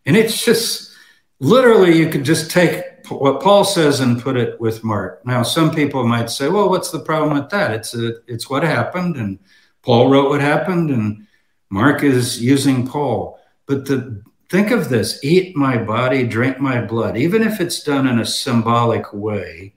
[0.06, 0.92] and it's just
[1.40, 2.82] literally you could just take
[3.20, 5.24] what Paul says and put it with Mark.
[5.24, 7.72] Now, some people might say, "Well, what's the problem with that?
[7.72, 9.38] It's a, it's what happened, and
[9.82, 11.26] Paul wrote what happened, and
[11.70, 13.38] Mark is using Paul.
[13.66, 18.06] But the, think of this eat my body, drink my blood, even if it's done
[18.06, 19.74] in a symbolic way,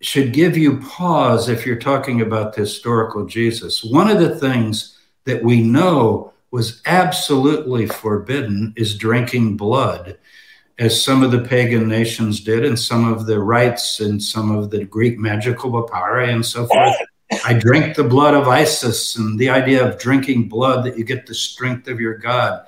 [0.00, 3.84] should give you pause if you're talking about the historical Jesus.
[3.84, 10.18] One of the things that we know was absolutely forbidden is drinking blood,
[10.80, 14.70] as some of the pagan nations did, and some of the rites and some of
[14.70, 16.96] the Greek magical papyri and so forth
[17.44, 21.26] I drink the blood of Isis, and the idea of drinking blood that you get
[21.26, 22.64] the strength of your God.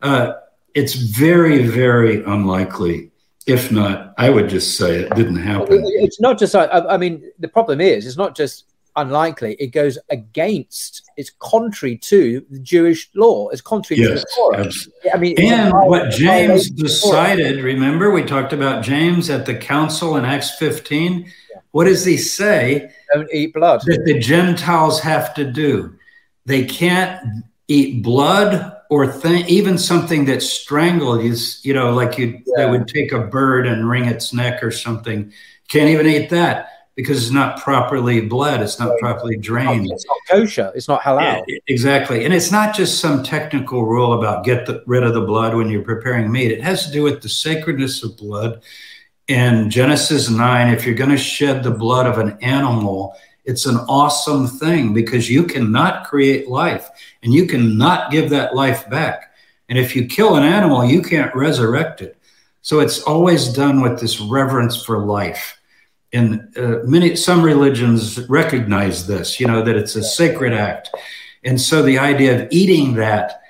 [0.00, 0.34] Uh,
[0.74, 3.10] it's very, very unlikely.
[3.46, 5.82] If not, I would just say it didn't happen.
[5.84, 9.54] It's not just, I, I mean, the problem is, it's not just unlikely.
[9.58, 13.48] It goes against, it's contrary to the Jewish law.
[13.48, 15.14] It's contrary yes, to the Torah.
[15.14, 20.24] I mean, and what James decided, remember, we talked about James at the council in
[20.24, 21.24] Acts 15.
[21.24, 21.60] Yeah.
[21.70, 22.90] What does he say?
[23.12, 23.82] don't eat blood.
[23.86, 25.94] That the Gentiles have to do.
[26.46, 31.22] They can't eat blood or th- even something that's strangled.
[31.22, 32.64] Is you know, like you yeah.
[32.64, 35.32] they would take a bird and wring its neck or something.
[35.68, 38.60] Can't even eat that because it's not properly bled.
[38.60, 39.90] It's not properly drained.
[39.90, 40.72] It's not kosher.
[40.74, 41.42] It's not halal.
[41.66, 42.24] exactly.
[42.24, 45.68] And it's not just some technical rule about get the, rid of the blood when
[45.68, 46.52] you're preparing meat.
[46.52, 48.62] It has to do with the sacredness of blood
[49.28, 53.76] in Genesis 9, if you're going to shed the blood of an animal, it's an
[53.88, 56.88] awesome thing because you cannot create life
[57.22, 59.32] and you cannot give that life back.
[59.68, 62.18] And if you kill an animal, you can't resurrect it.
[62.62, 65.58] So it's always done with this reverence for life.
[66.12, 70.90] And uh, many, some religions recognize this, you know, that it's a sacred act.
[71.44, 73.42] And so the idea of eating that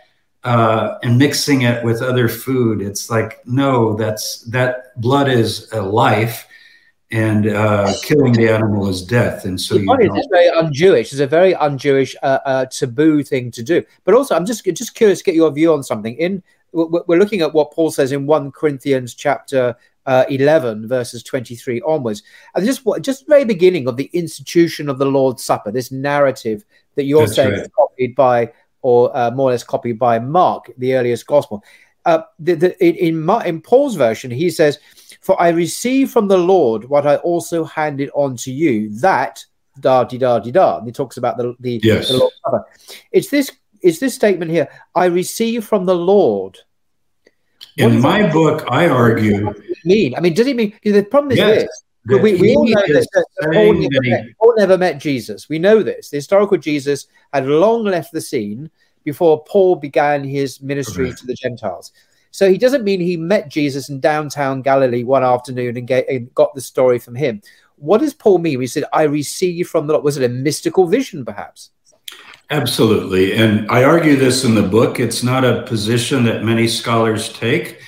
[0.44, 2.83] uh, and mixing it with other food.
[2.83, 6.46] It's like, no, that's that blood is a life,
[7.11, 9.44] and uh, killing the animal is death.
[9.44, 11.12] And so, you it's very un-Jewish.
[11.12, 13.85] It's a very un-Jewish uh, uh, taboo thing to do.
[14.05, 16.16] But also, I'm just just curious to get your view on something.
[16.16, 19.77] In we're looking at what Paul says in one Corinthians chapter.
[20.05, 22.25] Uh, 11 verses 23 onwards
[22.57, 26.65] and just just very beginning of the institution of the lord's supper this narrative
[26.97, 27.61] that you're That's saying right.
[27.61, 31.65] is copied by or uh, more or less copied by Mark, the earliest gospel.
[32.05, 34.79] Uh, the, the, in, in Paul's version, he says,
[35.21, 39.45] "For I received from the Lord what I also handed on to you, that
[39.81, 42.09] da di da di da." And he talks about the the, yes.
[42.09, 42.65] the Lord's Supper.
[43.12, 44.69] It's this it's this statement here.
[44.95, 46.59] I received from the Lord.
[47.77, 49.55] In my book, I argue.
[49.85, 50.15] Mean?
[50.15, 51.63] I mean, does it mean the problem is yes.
[51.63, 51.85] this?
[52.07, 53.07] we, we all know this,
[53.43, 55.49] Paul never, met, Paul never met Jesus.
[55.49, 56.11] We know this.
[56.11, 58.71] The historical Jesus had long left the scene
[59.05, 61.17] before Paul began his ministry okay.
[61.17, 61.93] to the Gentiles.
[62.31, 66.35] So he doesn't mean he met Jesus in downtown Galilee one afternoon and, get, and
[66.35, 67.43] got the story from him.
[67.77, 68.61] What does Paul mean?
[68.61, 70.05] He said, I received from the Lord.
[70.05, 71.71] Was it a mystical vision, perhaps?
[72.53, 73.33] Absolutely.
[73.33, 75.01] And I argue this in the book.
[75.01, 77.81] It's not a position that many scholars take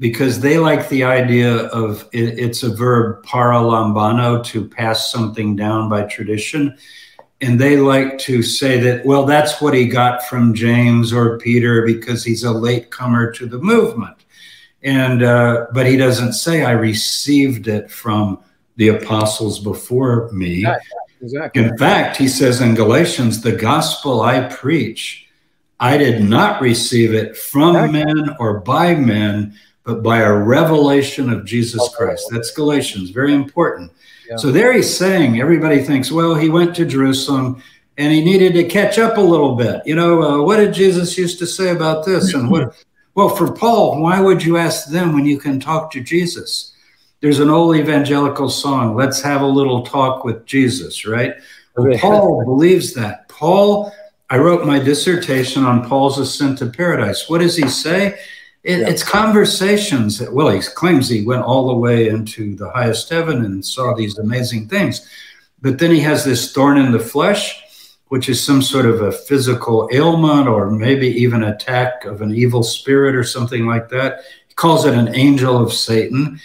[0.00, 5.88] because they like the idea of it, it's a verb paralambano to pass something down
[5.88, 6.76] by tradition
[7.40, 11.82] and they like to say that well that's what he got from james or peter
[11.84, 14.24] because he's a late comer to the movement
[14.82, 18.38] and uh, but he doesn't say i received it from
[18.76, 20.64] the apostles before me
[21.20, 21.62] exactly.
[21.62, 25.26] in fact he says in galatians the gospel i preach
[25.80, 28.04] i did not receive it from exactly.
[28.04, 29.54] men or by men
[29.88, 32.28] but by a revelation of Jesus Christ.
[32.30, 33.90] That's Galatians, very important.
[34.28, 34.36] Yeah.
[34.36, 37.62] So there he's saying, everybody thinks, well, he went to Jerusalem
[37.96, 39.80] and he needed to catch up a little bit.
[39.86, 42.34] You know, uh, what did Jesus used to say about this?
[42.34, 42.74] And what,
[43.14, 46.74] well, for Paul, why would you ask them when you can talk to Jesus?
[47.20, 51.34] There's an old evangelical song, Let's Have a Little Talk with Jesus, right?
[51.76, 53.28] Well, Paul believes that.
[53.28, 53.92] Paul,
[54.30, 57.28] I wrote my dissertation on Paul's ascent to paradise.
[57.28, 58.20] What does he say?
[58.62, 58.88] It, yeah.
[58.88, 60.18] It's conversations.
[60.18, 63.94] That, well, he claims he went all the way into the highest heaven and saw
[63.94, 65.08] these amazing things.
[65.60, 67.60] But then he has this thorn in the flesh,
[68.08, 72.62] which is some sort of a physical ailment or maybe even attack of an evil
[72.62, 74.20] spirit or something like that.
[74.46, 76.40] He calls it an angel of Satan.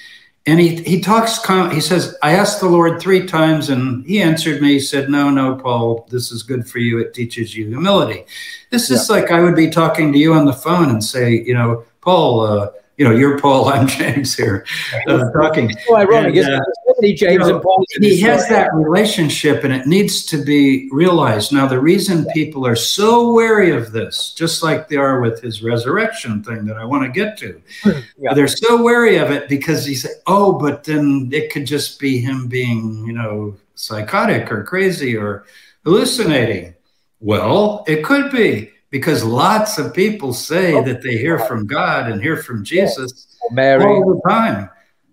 [0.45, 1.39] And he, he talks,
[1.73, 4.73] he says, I asked the Lord three times and he answered me.
[4.73, 6.99] He said, No, no, Paul, this is good for you.
[6.99, 8.25] It teaches you humility.
[8.69, 9.15] This is yeah.
[9.15, 12.41] like I would be talking to you on the phone and say, You know, Paul,
[12.41, 14.65] uh, you know, you're Paul, I'm James here,
[15.07, 15.71] uh, talking.
[15.87, 16.61] So ironic, and, uh,
[17.11, 17.83] James you know, and Paul.
[17.99, 21.51] He has that relationship, and it needs to be realized.
[21.51, 25.61] Now, the reason people are so wary of this, just like they are with his
[25.61, 28.33] resurrection thing that I want to get to, hmm, yeah.
[28.33, 32.19] they're so wary of it because he said, "Oh, but then it could just be
[32.19, 35.45] him being, you know, psychotic or crazy or
[35.83, 36.75] hallucinating."
[37.19, 42.11] Well, it could be because lots of people say oh, that they hear from God
[42.11, 43.83] and hear from Jesus Mary.
[43.83, 44.69] all the time.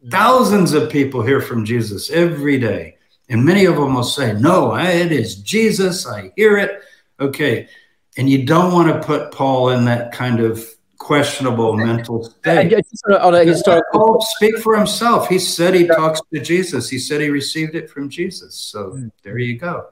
[0.09, 2.97] Thousands of people hear from Jesus every day.
[3.29, 6.07] And many of them will say, No, it is Jesus.
[6.07, 6.83] I hear it.
[7.21, 7.69] Okay.
[8.17, 10.65] And you don't want to put Paul in that kind of
[10.99, 12.73] questionable mental state.
[13.09, 15.29] On a historical Paul speak for himself.
[15.29, 16.89] He said he talks to Jesus.
[16.89, 18.55] He said he received it from Jesus.
[18.55, 19.11] So mm.
[19.23, 19.87] there you go.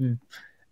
[0.00, 0.18] Mm.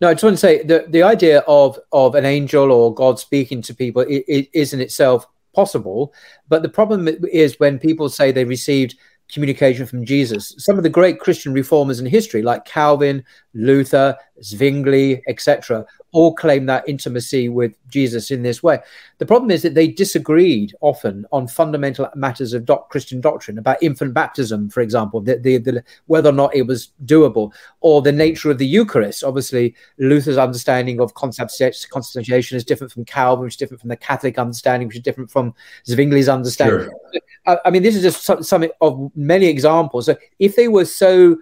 [0.01, 3.19] No, I just want to say the the idea of of an angel or God
[3.19, 6.13] speaking to people it is in itself possible,
[6.49, 8.97] but the problem is when people say they received
[9.33, 10.55] communication from Jesus.
[10.59, 15.85] Some of the great Christian reformers in history, like Calvin, Luther, Zwingli, etc.,
[16.17, 18.79] all claim that intimacy with Jesus in this way.
[19.19, 23.83] The problem is that they disagreed often on fundamental matters of doc- Christian doctrine about
[23.83, 27.53] infant baptism, for example, the, the, the, whether or not it was doable,
[27.83, 29.25] or the nature of the Eucharist.
[29.25, 34.39] Obviously, Luther's understanding of consubstantiation is different from Calvin, which is different from the Catholic
[34.39, 35.55] understanding, which is different from
[35.87, 36.89] Zwingli's understanding.
[37.13, 37.61] Sure.
[37.63, 40.07] I mean, this is just some, some of many examples.
[40.07, 41.37] So if they were so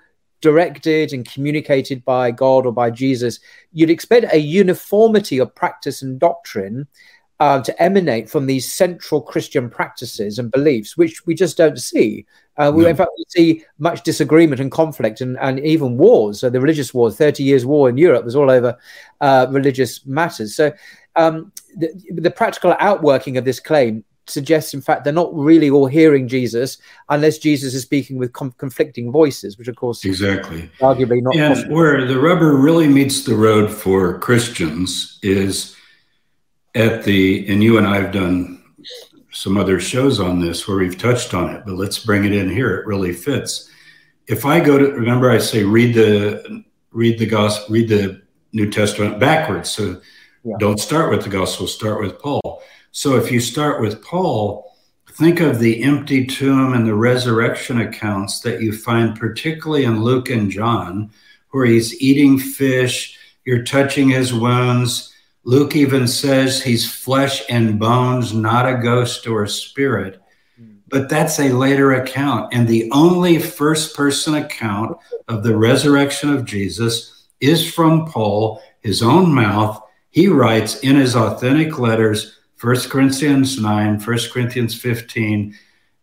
[0.45, 3.41] directed and communicated by God or by Jesus,
[3.73, 6.87] you'd expect a uniformity of practice and doctrine
[7.41, 12.27] uh, to emanate from these central Christian practices and beliefs, which we just don't see.
[12.59, 12.91] Uh, we, no.
[12.91, 16.41] In fact, we see much disagreement and conflict and, and even wars.
[16.41, 18.77] So the religious wars, 30 years war in Europe was all over
[19.23, 20.55] uh, religious matters.
[20.55, 20.73] So
[21.17, 25.87] um, the, the practical outworking of this claim suggests, in fact, they're not really all
[25.87, 31.23] hearing Jesus unless Jesus is speaking with com- conflicting voices, which, of course, exactly, arguably
[31.23, 31.37] not.
[31.37, 31.77] And possible.
[31.77, 35.77] where the rubber really meets the road for Christians is
[36.75, 38.63] at the, and you and I have done
[39.31, 42.49] some other shows on this where we've touched on it, but let's bring it in
[42.49, 42.79] here.
[42.79, 43.71] It really fits.
[44.27, 48.71] If I go to, remember, I say read the read the gospel, read the New
[48.71, 49.71] Testament backwards.
[49.71, 50.01] So
[50.45, 50.55] yeah.
[50.59, 52.63] don't start with the gospel, start with Paul
[52.97, 54.73] so if you start with Paul,
[55.11, 60.31] think of the empty tomb and the resurrection accounts that you find particularly in Luke
[60.31, 61.11] and John,
[61.51, 65.13] where he's eating fish, you're touching his wounds.
[65.43, 70.23] Luke even says he's flesh and bones, not a ghost or a spirit.
[70.57, 70.77] Hmm.
[70.87, 72.55] But that's a later account.
[72.55, 79.03] And the only first person account of the resurrection of Jesus is from Paul, his
[79.03, 79.83] own mouth.
[80.11, 85.55] He writes in his authentic letters, First Corinthians 9, 1 Corinthians 15,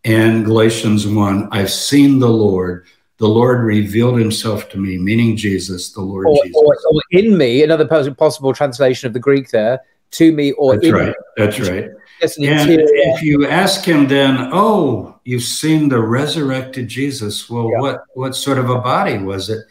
[0.05, 1.49] and Galatians 1.
[1.51, 2.85] I've seen the Lord.
[3.17, 6.55] The Lord revealed himself to me, meaning Jesus, the Lord or, Jesus.
[6.55, 10.85] Or, or, in me, another possible translation of the Greek there, to me or That's
[10.85, 11.07] in right.
[11.07, 11.13] Me.
[11.35, 11.85] That's right.
[12.21, 17.49] And if you ask him then, oh, you've seen the resurrected Jesus.
[17.49, 17.79] Well, yeah.
[17.79, 19.65] what what sort of a body was it?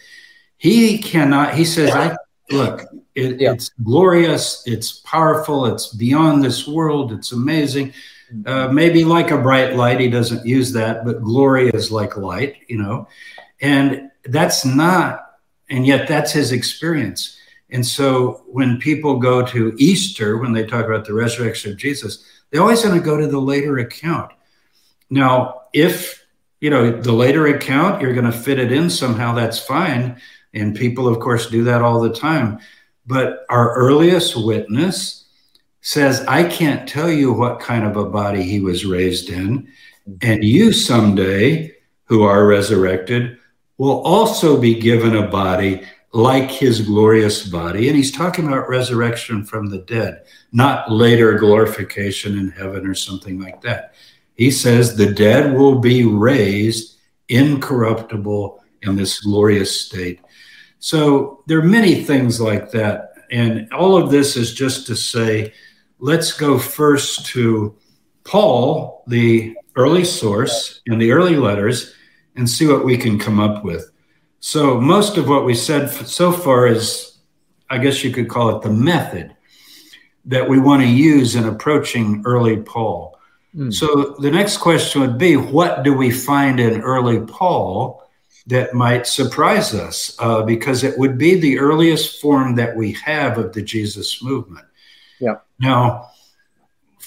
[0.57, 2.17] He cannot, he says, I
[2.53, 3.53] look, it, yeah.
[3.53, 4.63] It's glorious.
[4.67, 5.67] It's powerful.
[5.67, 7.13] It's beyond this world.
[7.13, 7.93] It's amazing.
[8.33, 8.49] Mm-hmm.
[8.49, 12.57] Uh, maybe like a bright light, he doesn't use that, but glory is like light,
[12.69, 13.09] you know.
[13.61, 15.39] And that's not,
[15.69, 17.37] and yet that's his experience.
[17.71, 22.25] And so when people go to Easter, when they talk about the resurrection of Jesus,
[22.51, 24.33] they always want to go to the later account.
[25.09, 26.25] Now, if
[26.61, 30.21] you know the later account, you're going to fit it in somehow, that's fine.
[30.55, 32.59] And people, of course, do that all the time.
[33.07, 35.27] But our earliest witness
[35.81, 39.69] says, I can't tell you what kind of a body he was raised in.
[40.23, 41.75] And you someday,
[42.05, 43.39] who are resurrected,
[43.79, 45.83] will also be given a body
[46.13, 47.89] like his glorious body.
[47.89, 53.41] And he's talking about resurrection from the dead, not later glorification in heaven or something
[53.41, 53.95] like that.
[54.35, 56.99] He says the dead will be raised
[57.29, 60.21] incorruptible in this glorious state.
[60.81, 63.13] So there are many things like that.
[63.31, 65.53] And all of this is just to say,
[65.99, 67.77] let's go first to
[68.25, 71.95] Paul, the early source in the early letters,
[72.35, 73.91] and see what we can come up with.
[74.41, 77.19] So, most of what we said so far is,
[77.69, 79.37] I guess you could call it the method
[80.25, 83.19] that we want to use in approaching early Paul.
[83.55, 83.73] Mm.
[83.73, 88.03] So, the next question would be what do we find in early Paul
[88.51, 90.15] that might surprise us?
[90.19, 94.67] Uh, because it would be the earliest form that we have of the Jesus movement.
[95.19, 95.37] Yeah.
[95.59, 96.11] Now,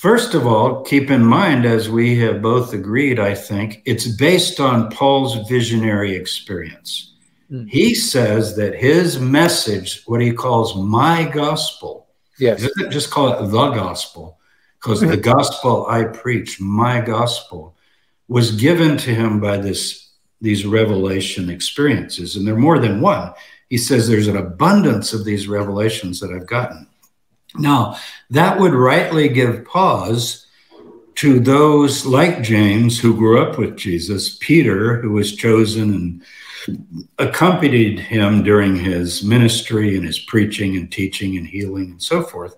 [0.03, 4.59] First of all, keep in mind, as we have both agreed, I think, it's based
[4.59, 7.13] on Paul's visionary experience.
[7.49, 7.69] Mm.
[7.69, 12.61] He says that his message, what he calls my gospel, yes.
[12.61, 14.39] doesn't just call it the gospel,
[14.75, 17.77] because the gospel I preach, my gospel,
[18.27, 20.02] was given to him by this
[20.43, 22.35] these revelation experiences.
[22.35, 23.33] And they're more than one.
[23.69, 26.85] He says there's an abundance of these revelations that I've gotten.
[27.55, 27.97] Now,
[28.29, 30.45] that would rightly give pause
[31.15, 36.21] to those like James who grew up with Jesus, Peter, who was chosen and
[37.19, 42.55] accompanied him during his ministry and his preaching and teaching and healing and so forth,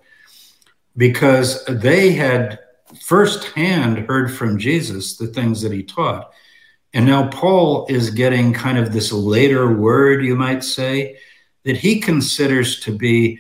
[0.98, 2.60] because they had
[3.02, 6.32] firsthand heard from Jesus the things that he taught.
[6.96, 11.18] And now Paul is getting kind of this later word, you might say,
[11.64, 13.39] that he considers to be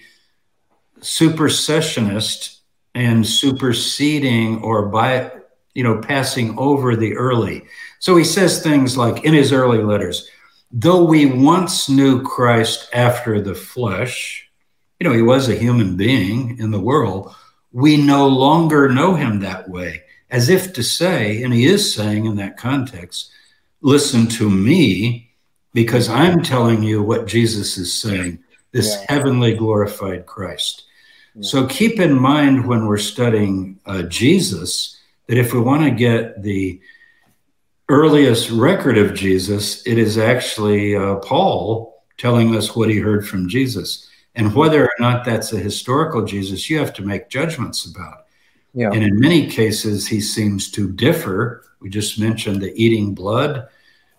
[0.99, 2.59] supersessionist
[2.93, 5.31] and superseding or by
[5.73, 7.63] you know passing over the early.
[7.99, 10.29] So he says things like in his early letters
[10.71, 14.49] though we once knew christ after the flesh
[14.99, 17.33] you know he was a human being in the world
[17.71, 22.25] we no longer know him that way as if to say and he is saying
[22.25, 23.31] in that context
[23.85, 25.31] listen to me
[25.73, 28.37] because i'm telling you what jesus is saying
[28.71, 29.05] this yeah.
[29.09, 30.85] heavenly glorified christ
[31.41, 36.41] so keep in mind when we're studying uh, Jesus that if we want to get
[36.41, 36.79] the
[37.89, 43.49] earliest record of Jesus, it is actually uh, Paul telling us what he heard from
[43.49, 44.09] Jesus.
[44.35, 48.25] And whether or not that's a historical Jesus, you have to make judgments about.
[48.73, 48.91] Yeah.
[48.91, 51.63] And in many cases, he seems to differ.
[51.79, 53.67] We just mentioned the eating blood,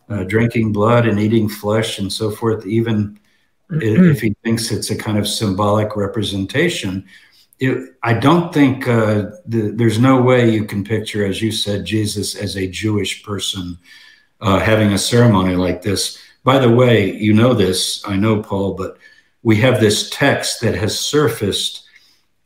[0.08, 2.66] uh, drinking blood, and eating flesh, and so forth.
[2.66, 3.18] Even
[3.70, 4.10] mm-hmm.
[4.10, 7.04] if he thinks it's a kind of symbolic representation.
[7.58, 11.86] It, I don't think uh, the, there's no way you can picture, as you said,
[11.86, 13.78] Jesus as a Jewish person
[14.40, 16.18] uh, having a ceremony like this.
[16.44, 18.98] By the way, you know this, I know, Paul, but
[19.42, 21.84] we have this text that has surfaced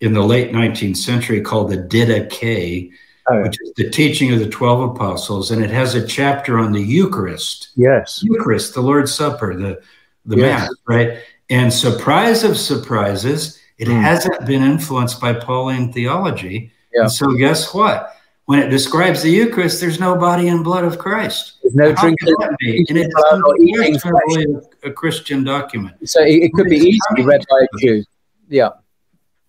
[0.00, 2.90] in the late 19th century called the Didache,
[3.31, 3.43] oh.
[3.43, 6.81] which is the teaching of the 12 apostles, and it has a chapter on the
[6.81, 7.70] Eucharist.
[7.76, 8.20] Yes.
[8.22, 9.81] Eucharist, the Lord's Supper, the
[10.24, 10.61] the yes.
[10.61, 11.18] Mass, right?
[11.49, 14.01] And surprise of surprises, it mm.
[14.01, 16.72] hasn't been influenced by Pauline theology.
[16.95, 17.03] Yeah.
[17.03, 18.14] And so guess what?
[18.45, 21.59] When it describes the Eucharist, there's no body and blood of Christ.
[21.62, 22.35] There's no drinking.
[22.41, 25.97] And it's really a Christian document.
[26.09, 28.05] So it, it could be easily read by a Jew.
[28.49, 28.70] Yeah.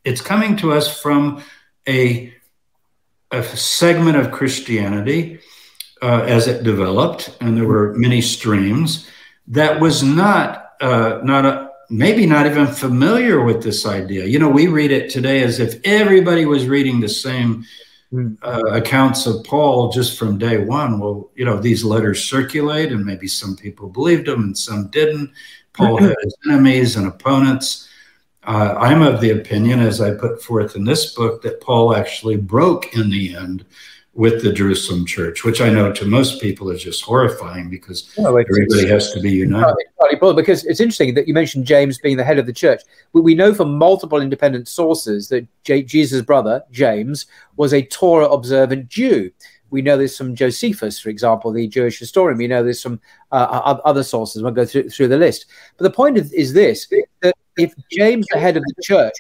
[0.04, 1.44] It's coming to us from
[1.88, 2.34] a,
[3.32, 5.40] a segment of Christianity
[6.02, 9.08] uh, as it developed, and there were many streams
[9.48, 14.26] that was not uh, not a, maybe not even familiar with this idea.
[14.26, 17.66] You know, we read it today as if everybody was reading the same
[18.10, 18.34] hmm.
[18.42, 21.00] uh, accounts of Paul just from day one.
[21.00, 25.32] Well, you know, these letters circulate, and maybe some people believed them and some didn't.
[25.74, 27.88] Paul had his enemies and opponents.
[28.44, 32.38] Uh, I'm of the opinion, as I put forth in this book, that Paul actually
[32.38, 33.66] broke in the end
[34.14, 38.88] with the Jerusalem church, which I know to most people is just horrifying because everybody
[38.88, 39.76] has to be united.
[40.36, 42.82] Because it's interesting that you mentioned James being the head of the church.
[43.14, 48.90] We know from multiple independent sources that J- Jesus' brother, James, was a Torah observant
[48.90, 49.32] Jew.
[49.70, 52.38] We know this from Josephus, for example, the Jewish historian.
[52.38, 53.00] We know this from
[53.32, 54.44] uh, other sources.
[54.44, 55.46] We'll go through, through the list.
[55.78, 56.88] But the point is, is this
[57.22, 59.14] that if James, the head of the church,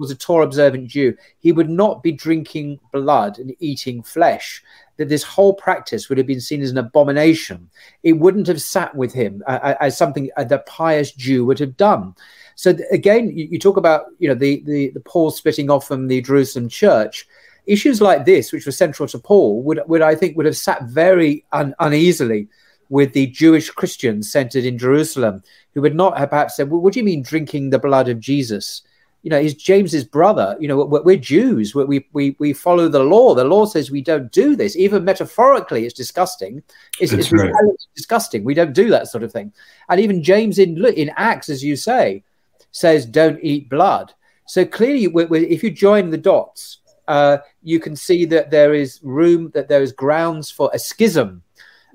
[0.00, 4.62] was a Torah observant Jew, he would not be drinking blood and eating flesh.
[4.96, 7.70] That this whole practice would have been seen as an abomination.
[8.02, 11.58] It wouldn't have sat with him uh, uh as something uh, the pious Jew would
[11.58, 12.14] have done.
[12.54, 16.08] So again, you, you, talk about you know the, the the Paul splitting off from
[16.08, 17.26] the Jerusalem church.
[17.66, 20.82] Issues like this, which were central to Paul, would would I think would have sat
[20.82, 22.48] very un, uneasily
[22.90, 26.92] with the Jewish Christians centered in Jerusalem, who would not have perhaps said, well, What
[26.92, 28.82] do you mean drinking the blood of Jesus?
[29.22, 30.56] You know, he's James's brother.
[30.58, 31.74] You know, we're, we're Jews.
[31.74, 33.34] We, we, we follow the law.
[33.34, 34.76] The law says we don't do this.
[34.76, 36.62] Even metaphorically, it's disgusting.
[36.98, 37.52] It's, it's, right.
[37.94, 38.44] disgusting.
[38.44, 39.52] We don't do that sort of thing.
[39.88, 42.24] And even James in, in Acts, as you say,
[42.72, 44.12] says, Don't eat blood.
[44.46, 49.50] So clearly, if you join the dots, uh, you can see that there is room,
[49.54, 51.42] that there is grounds for a schism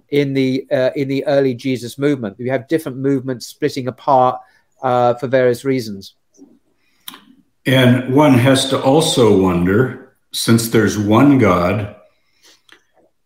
[0.10, 2.40] in the uh, in the early Jesus movement.
[2.40, 4.40] You have different movements splitting apart
[4.82, 6.16] uh, for various reasons.
[7.66, 11.96] And one has to also wonder, since there's one God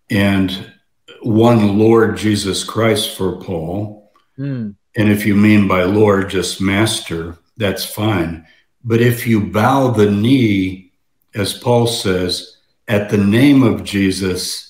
[0.10, 0.74] and
[1.22, 4.74] one Lord Jesus Christ for Paul, mm.
[4.96, 8.46] and if you mean by Lord just Master, that's fine.
[8.84, 10.94] But if you bow the knee,
[11.36, 12.58] as Paul says,
[12.88, 14.69] at the name of Jesus,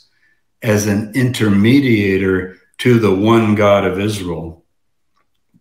[0.61, 4.63] as an intermediator to the one God of Israel,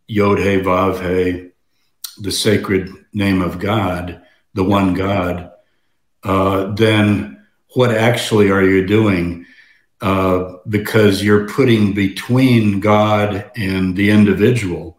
[0.06, 1.50] Yod He Vav He,
[2.20, 4.22] the sacred name of God,
[4.54, 5.52] the one God,
[6.24, 7.44] uh, then
[7.74, 9.46] what actually are you doing?
[10.00, 14.98] Uh, because you're putting between God and the individual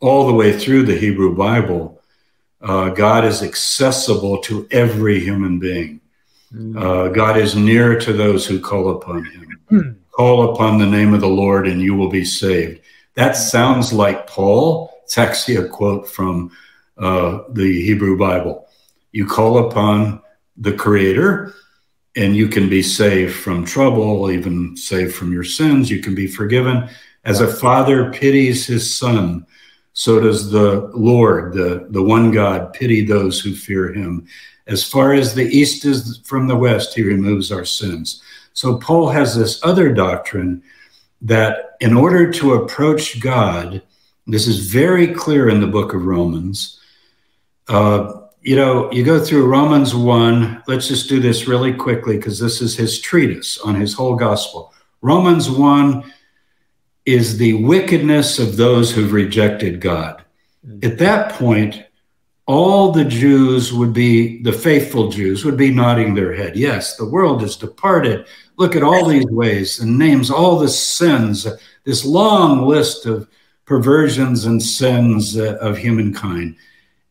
[0.00, 2.00] all the way through the Hebrew Bible.
[2.60, 6.01] Uh, God is accessible to every human being.
[6.76, 9.98] Uh, God is near to those who call upon him.
[10.10, 12.80] Call upon the name of the Lord and you will be saved.
[13.14, 14.92] That sounds like Paul.
[15.04, 16.50] It's actually a quote from
[16.98, 18.68] uh, the Hebrew Bible.
[19.12, 20.20] You call upon
[20.56, 21.54] the Creator
[22.16, 25.90] and you can be saved from trouble, even saved from your sins.
[25.90, 26.88] You can be forgiven.
[27.24, 29.46] As a father pities his son,
[29.94, 34.26] so does the Lord, the, the one God, pity those who fear him.
[34.66, 38.22] As far as the east is from the west, he removes our sins.
[38.52, 40.62] So Paul has this other doctrine
[41.22, 43.82] that in order to approach God,
[44.26, 46.80] this is very clear in the book of Romans.
[47.68, 50.64] Uh, you know, you go through Romans 1.
[50.66, 54.72] Let's just do this really quickly because this is his treatise on his whole gospel.
[55.00, 56.12] Romans 1
[57.04, 60.22] is the wickedness of those who've rejected God.
[60.66, 60.84] Mm.
[60.84, 61.84] At that point,
[62.46, 66.56] all the Jews would be, the faithful Jews would be nodding their head.
[66.56, 68.26] Yes, the world is departed.
[68.56, 71.46] Look at all these ways and names all the sins,
[71.84, 73.28] this long list of
[73.64, 76.56] perversions and sins uh, of humankind.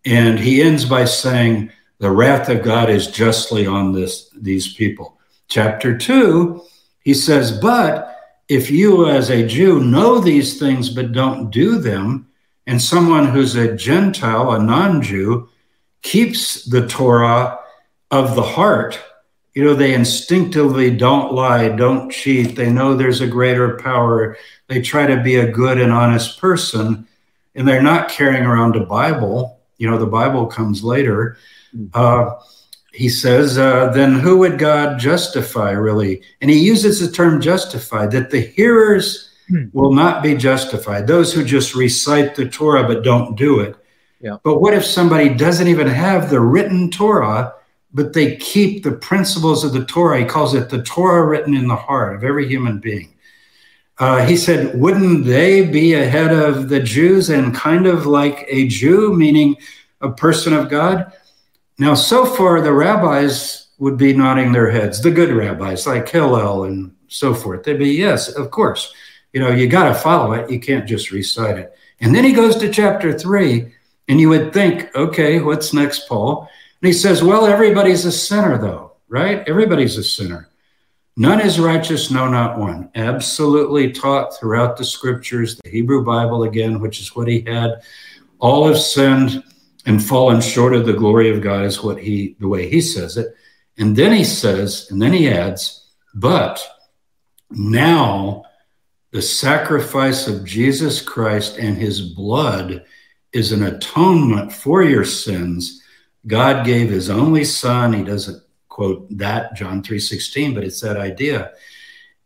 [0.06, 5.20] And he ends by saying, the wrath of God is justly on this, these people.
[5.48, 6.64] Chapter two,
[7.04, 8.18] he says, but
[8.50, 12.28] if you as a Jew know these things but don't do them,
[12.68, 15.50] and someone who's a Gentile, a non Jew,
[16.02, 17.60] keeps the Torah
[18.10, 19.00] of the heart.
[19.54, 22.56] You know, they instinctively don't lie, don't cheat.
[22.56, 24.38] They know there's a greater power.
[24.68, 27.08] They try to be a good and honest person,
[27.56, 29.60] and they're not carrying around a Bible.
[29.78, 31.38] You know, the Bible comes later.
[31.76, 31.90] Mm-hmm.
[31.94, 32.42] Uh,
[32.94, 36.22] he says, uh, then who would God justify, really?
[36.42, 39.31] And he uses the term justify, that the hearers.
[39.74, 41.08] Will not be justified.
[41.08, 43.76] Those who just recite the Torah but don't do it.
[44.20, 44.38] Yeah.
[44.44, 47.54] But what if somebody doesn't even have the written Torah,
[47.94, 50.20] but they keep the principles of the Torah?
[50.20, 53.14] He calls it the Torah written in the heart of every human being.
[53.98, 58.68] Uh, he said, wouldn't they be ahead of the Jews and kind of like a
[58.68, 59.58] Jew, meaning
[60.02, 61.14] a person of God?
[61.78, 66.66] Now, so far, the rabbis would be nodding their heads, the good rabbis like Hillel
[66.66, 67.64] and so forth.
[67.64, 68.94] They'd be, yes, of course
[69.34, 70.50] you know, you got to follow it.
[70.50, 71.74] You can't just recite it.
[72.00, 73.74] And then he goes to chapter three,
[74.08, 76.50] and you would think, okay, what's next, Paul?
[76.82, 79.48] And he says, well, everybody's a sinner, though, right?
[79.48, 80.50] Everybody's a sinner.
[81.18, 82.90] None is righteous, no, not one.
[82.96, 87.82] Absolutely taught throughout the scriptures, the Hebrew Bible again, which is what he had.
[88.40, 89.44] All have sinned
[89.86, 93.18] and fallen short of the glory of God, is what he, the way he says
[93.18, 93.36] it.
[93.78, 96.66] And then he says, and then he adds, but
[97.50, 98.44] now
[99.12, 102.86] the sacrifice of Jesus Christ and his blood
[103.34, 105.82] is an atonement for your sins.
[106.28, 107.94] God gave his only son.
[107.94, 111.52] He doesn't quote that John 3:16, but it's that idea.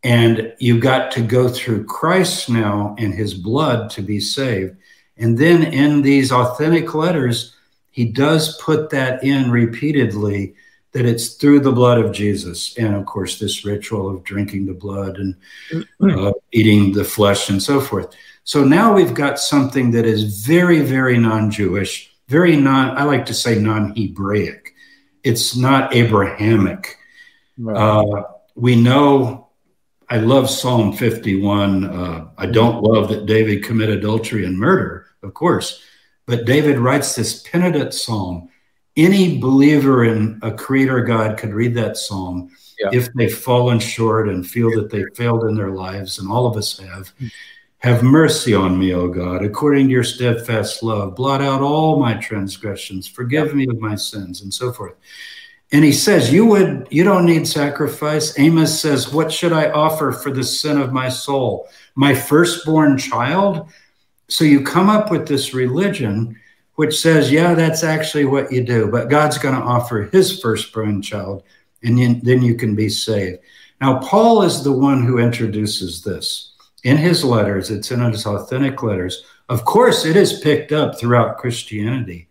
[0.03, 4.75] And you've got to go through Christ now and his blood to be saved.
[5.17, 7.55] And then in these authentic letters,
[7.89, 10.53] he does put that in repeatedly
[10.95, 12.73] that it's through the blood of Jesus.
[12.77, 15.35] And of course, this ritual of drinking the blood and
[16.01, 18.15] uh, eating the flesh and so forth.
[18.45, 23.25] So now we've got something that is very, very non Jewish, very non, I like
[23.25, 24.73] to say non Hebraic.
[25.25, 26.95] It's not Abrahamic.
[27.57, 27.75] Right.
[27.75, 28.23] Uh,
[28.55, 29.49] we know,
[30.09, 31.83] I love Psalm 51.
[31.83, 35.83] Uh, I don't love that David committed adultery and murder, of course,
[36.25, 38.49] but David writes this penitent psalm
[38.97, 42.89] any believer in a creator God could read that psalm yeah.
[42.93, 46.57] if they've fallen short and feel that they failed in their lives, and all of
[46.57, 47.11] us have.
[47.79, 51.15] Have mercy on me, O God, according to your steadfast love.
[51.15, 53.05] Blot out all my transgressions.
[53.05, 54.95] Forgive me of my sins, and so forth.
[55.71, 58.39] And he says, You would you don't need sacrifice.
[58.39, 61.67] Amos says, What should I offer for the sin of my soul?
[61.95, 63.69] My firstborn child?
[64.29, 66.39] So you come up with this religion
[66.75, 71.01] which says, yeah, that's actually what you do, but God's going to offer his firstborn
[71.01, 71.43] child,
[71.83, 73.39] and then you can be saved.
[73.81, 76.53] Now, Paul is the one who introduces this
[76.83, 79.25] in his letters, it's in his authentic letters.
[79.49, 82.27] Of course, it is picked up throughout Christianity,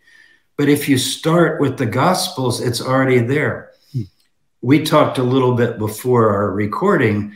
[0.57, 3.73] but if you start with the Gospels, it's already there.
[3.93, 4.03] Hmm.
[4.61, 7.35] We talked a little bit before our recording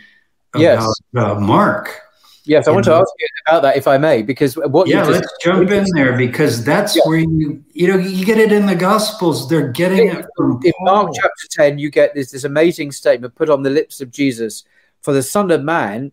[0.52, 0.94] about yes.
[1.16, 2.00] uh, Mark
[2.48, 5.30] Yes, I want to ask you about that, if I may, because what yeah, let's
[5.42, 7.02] jump in there because that's yeah.
[7.04, 9.50] where you you know you get it in the Gospels.
[9.50, 11.78] They're getting it from in Mark chapter ten.
[11.78, 14.64] You get this this amazing statement put on the lips of Jesus
[15.02, 16.10] for the Son of Man.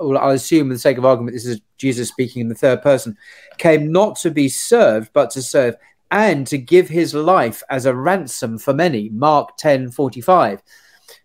[0.00, 2.82] Well, I'll assume, for the sake of argument, this is Jesus speaking in the third
[2.82, 3.16] person.
[3.58, 5.76] Came not to be served, but to serve,
[6.10, 9.10] and to give his life as a ransom for many.
[9.10, 10.60] Mark ten forty five.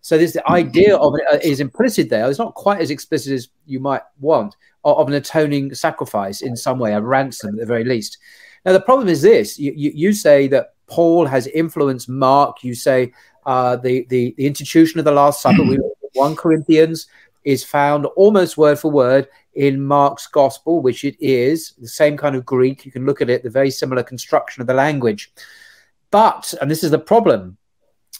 [0.04, 2.28] So this the idea of it uh, implicit there.
[2.28, 6.78] It's not quite as explicit as you might want of, an atoning sacrifice in some
[6.78, 8.18] way, a ransom at the very least.
[8.66, 12.62] Now the problem is this: you, you, you say that Paul has influenced Mark.
[12.62, 13.14] You say
[13.46, 15.62] uh, the, the the institution of the Last Supper.
[15.62, 15.78] we,
[16.12, 17.06] one Corinthians
[17.44, 22.36] is found almost word for word in Mark's gospel, which it is the same kind
[22.36, 22.84] of Greek.
[22.84, 25.32] You can look at it, the very similar construction of the language.
[26.10, 27.56] But, and this is the problem,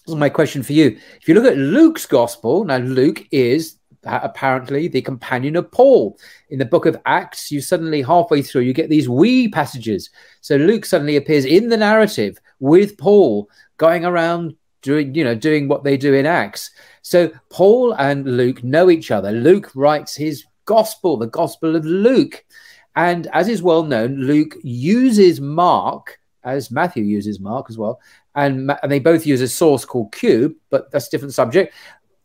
[0.05, 0.99] this is my question for you.
[1.21, 6.19] If you look at Luke's gospel, now Luke is apparently the companion of Paul.
[6.51, 10.11] In the book of Acts, you suddenly halfway through, you get these we passages.
[10.43, 13.49] So Luke suddenly appears in the narrative with Paul
[13.79, 16.71] going around doing, you know, doing what they do in Acts.
[17.01, 19.33] So Paul and Luke know each other.
[19.33, 22.45] Luke writes his gospel, the gospel of Luke.
[22.95, 28.01] And as is well known, Luke uses Mark, as Matthew uses Mark as well,
[28.35, 31.75] and, and they both use a source called Q, but that's a different subject.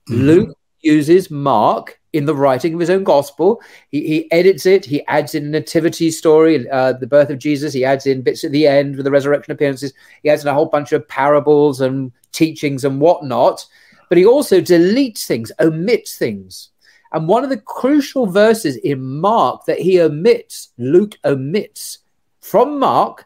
[0.09, 0.21] Mm-hmm.
[0.21, 3.61] Luke uses Mark in the writing of his own gospel.
[3.89, 4.85] He, he edits it.
[4.85, 7.73] He adds in a nativity story, uh, the birth of Jesus.
[7.73, 9.93] He adds in bits at the end with the resurrection appearances.
[10.23, 13.65] He adds in a whole bunch of parables and teachings and whatnot.
[14.07, 16.69] But he also deletes things, omits things.
[17.11, 21.99] And one of the crucial verses in Mark that he omits, Luke omits
[22.41, 23.25] from Mark,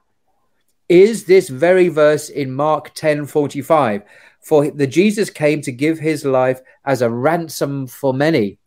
[0.94, 4.04] is this very verse in Mark 10 45.
[4.42, 8.58] For the Jesus came to give his life as a ransom for many.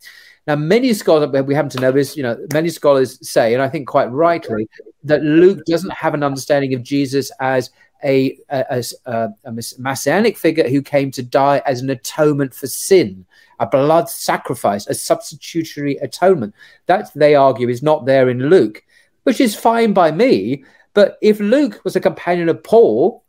[0.47, 3.69] Now, many scholars, we happen to know this, you know, many scholars say, and I
[3.69, 4.69] think quite rightly,
[5.05, 7.71] that Luke doesn't have an understanding of Jesus as
[8.05, 13.27] a, a, a, a messianic figure who came to die as an atonement for sin,
[13.61, 16.55] a blood sacrifice, a substitutionary atonement.
[16.87, 18.83] That, they argue, is not there in Luke,
[19.25, 20.65] which is fine by me
[20.97, 23.23] but if Luke was a companion of Paul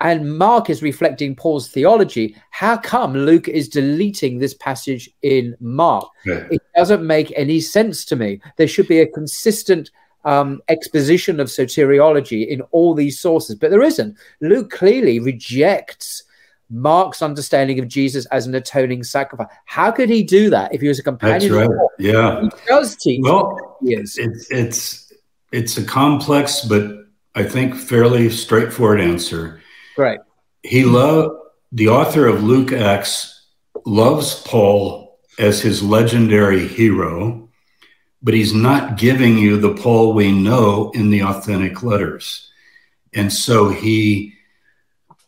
[0.00, 6.08] and Mark is reflecting Paul's theology, how come Luke is deleting this passage in Mark?
[6.26, 6.44] Yeah.
[6.50, 8.40] It doesn't make any sense to me.
[8.56, 9.92] There should be a consistent
[10.24, 14.18] um, exposition of soteriology in all these sources, but there isn't.
[14.40, 16.24] Luke clearly rejects
[16.68, 19.46] Mark's understanding of Jesus as an atoning sacrifice.
[19.66, 21.52] How could he do that if he was a companion?
[21.52, 21.88] That's right.
[22.00, 23.20] Yeah, he does teach.
[23.22, 25.12] Well, it's it's
[25.52, 27.03] it's a complex but
[27.34, 29.60] I think, fairly straightforward answer.
[29.96, 30.20] Right.
[30.62, 31.36] He loved
[31.72, 33.46] the author of Luke Acts
[33.84, 37.48] loves Paul as his legendary hero,
[38.22, 42.50] but he's not giving you the Paul we know in the authentic letters.
[43.12, 44.34] And so he,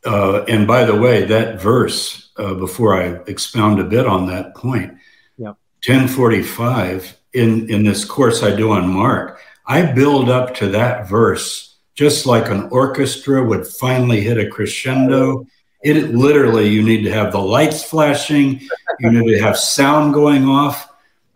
[0.05, 4.55] uh, and by the way, that verse, uh, before I expound a bit on that
[4.55, 4.97] point,
[5.37, 5.55] yeah.
[5.85, 11.76] 1045 in, in this course I do on Mark, I build up to that verse
[11.97, 15.47] just like an orchestra would finally hit a crescendo.
[15.83, 18.61] It literally, you need to have the lights flashing,
[19.01, 20.93] you need to have sound going off.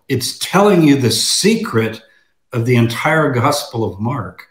[0.09, 2.03] It's telling you the secret
[2.53, 4.49] of the entire Gospel of Mark.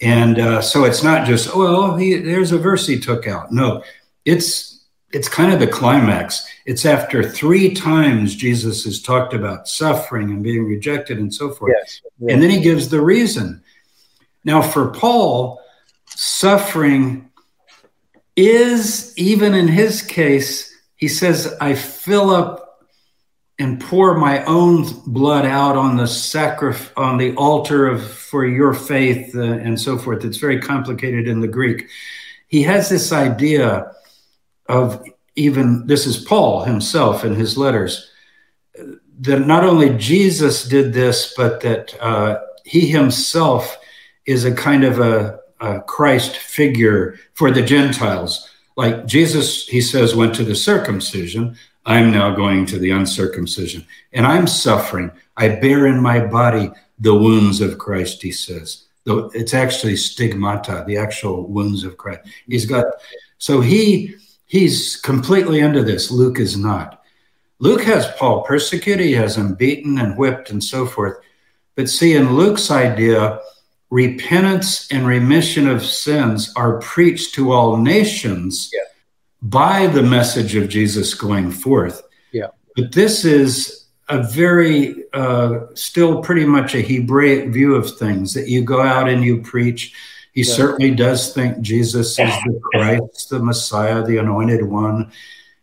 [0.00, 3.52] And uh, so it's not just, oh, well, he, there's a verse he took out.
[3.52, 3.84] No,
[4.24, 6.46] it's it's kind of the climax.
[6.64, 11.72] It's after three times Jesus has talked about suffering and being rejected and so forth.
[11.76, 12.32] Yes, yes.
[12.32, 13.62] And then he gives the reason.
[14.44, 15.60] Now, for Paul,
[16.06, 17.30] suffering
[18.36, 22.62] is, even in his case, he says, I fill up
[23.58, 28.74] and pour my own blood out on the sacrifice on the altar of for your
[28.74, 30.24] faith uh, and so forth.
[30.24, 31.88] It's very complicated in the Greek.
[32.48, 33.92] He has this idea
[34.66, 35.04] of
[35.36, 38.10] even this is Paul himself in his letters
[39.20, 43.78] that not only Jesus did this, but that uh, he himself
[44.26, 48.48] is a kind of a, a Christ figure for the Gentiles.
[48.76, 51.56] Like Jesus, he says, went to the circumcision.
[51.84, 55.10] I'm now going to the uncircumcision, and I'm suffering.
[55.36, 56.70] I bear in my body
[57.00, 58.84] the wounds of Christ, he says.
[59.04, 62.20] Though it's actually stigmata, the actual wounds of Christ.
[62.46, 62.86] He's got
[63.38, 64.14] so he
[64.46, 66.12] he's completely into this.
[66.12, 67.02] Luke is not.
[67.58, 71.18] Luke has Paul persecuted, he has him beaten and whipped and so forth.
[71.74, 73.40] But see, in Luke's idea,
[73.92, 78.80] repentance and remission of sins are preached to all nations yeah.
[79.42, 82.02] by the message of Jesus going forth.
[82.32, 82.46] Yeah.
[82.74, 88.48] But this is a very, uh, still pretty much a Hebraic view of things that
[88.48, 89.92] you go out and you preach
[90.32, 90.54] he yeah.
[90.54, 95.12] certainly does think Jesus is the Christ, the Messiah, the anointed one.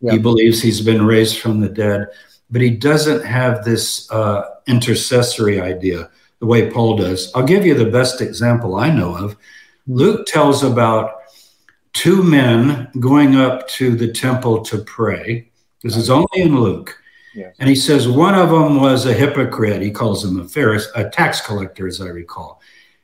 [0.00, 0.12] Yeah.
[0.12, 2.06] He believes he's been raised from the dead,
[2.48, 6.08] but he doesn't have this uh, intercessory idea
[6.40, 7.30] the way Paul does.
[7.34, 9.36] I'll give you the best example I know of.
[9.86, 11.22] Luke tells about
[11.92, 15.50] two men going up to the temple to pray.
[15.82, 16.96] This is only in Luke.
[17.34, 17.54] Yes.
[17.58, 19.82] And he says one of them was a hypocrite.
[19.82, 22.60] He calls him a Pharisee, a tax collector, as I recall.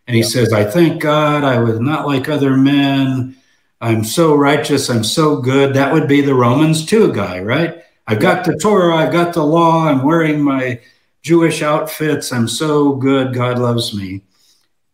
[0.07, 0.28] And he yeah.
[0.28, 3.37] says, I thank God I was not like other men.
[3.80, 4.89] I'm so righteous.
[4.89, 5.74] I'm so good.
[5.74, 7.82] That would be the Romans 2 guy, right?
[8.07, 8.97] I've got the Torah.
[8.97, 9.87] I've got the law.
[9.87, 10.80] I'm wearing my
[11.27, 12.33] Jewish outfits.
[12.33, 13.35] I'm so good.
[13.35, 14.22] God loves me.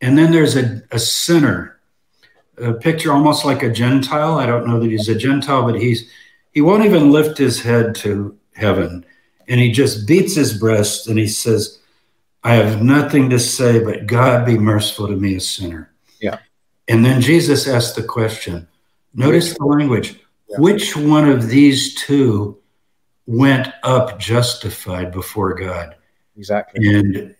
[0.00, 1.78] And then there's a, a sinner,
[2.56, 4.38] a picture almost like a Gentile.
[4.38, 6.10] I don't know that he's a Gentile, but he's
[6.52, 9.04] he won't even lift his head to heaven.
[9.46, 11.78] And he just beats his breast and he says,
[12.42, 15.92] I have nothing to say, but God be merciful to me, a sinner.
[16.18, 16.38] Yeah.
[16.88, 18.66] And then Jesus asked the question.
[19.12, 20.18] Notice the language.
[20.48, 20.60] Yeah.
[20.60, 22.58] Which one of these two
[23.26, 25.96] went up justified before God?
[26.36, 26.86] Exactly.
[26.86, 27.34] And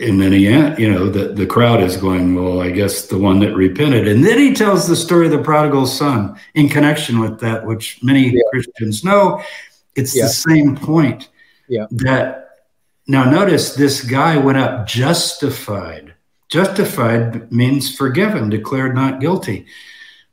[0.00, 3.38] and then he, you know, the, the crowd is going, well, I guess the one
[3.40, 4.08] that repented.
[4.08, 8.02] And then he tells the story of the prodigal son in connection with that, which
[8.02, 8.42] many yeah.
[8.50, 9.40] Christians know.
[9.94, 10.24] It's yeah.
[10.24, 11.28] the same point.
[11.68, 11.86] Yeah.
[11.92, 12.44] That
[13.06, 16.14] now, notice this guy went up justified.
[16.50, 19.66] Justified means forgiven, declared not guilty.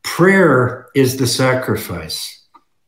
[0.03, 2.40] Prayer is the sacrifice.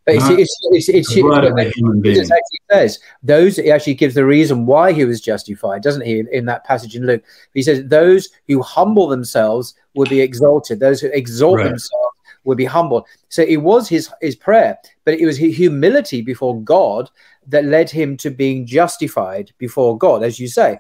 [0.06, 3.58] It's, it's, it's, it's, it actually says those.
[3.58, 6.24] It actually gives the reason why he was justified, doesn't he?
[6.32, 7.24] In that passage in Luke,
[7.54, 12.66] he says, "Those who humble themselves will be exalted; those who exalt themselves will be
[12.66, 17.10] humbled." So it was his his prayer, but it was his humility before God
[17.48, 20.80] that led him to being justified before God, as you say.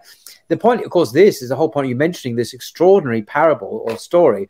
[0.49, 3.97] The point, of course, this is the whole point you mentioning this extraordinary parable or
[3.97, 4.49] story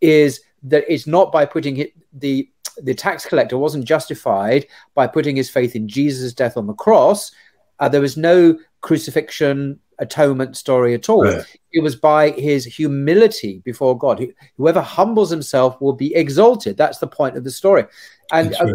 [0.00, 2.48] is that it's not by putting it, the
[2.82, 7.32] the tax collector wasn't justified by putting his faith in Jesus' death on the cross.
[7.78, 11.24] Uh, there was no crucifixion atonement story at all.
[11.72, 14.24] It was by his humility before God.
[14.56, 16.76] Whoever humbles himself will be exalted.
[16.76, 17.84] That's the point of the story.
[18.32, 18.66] And uh,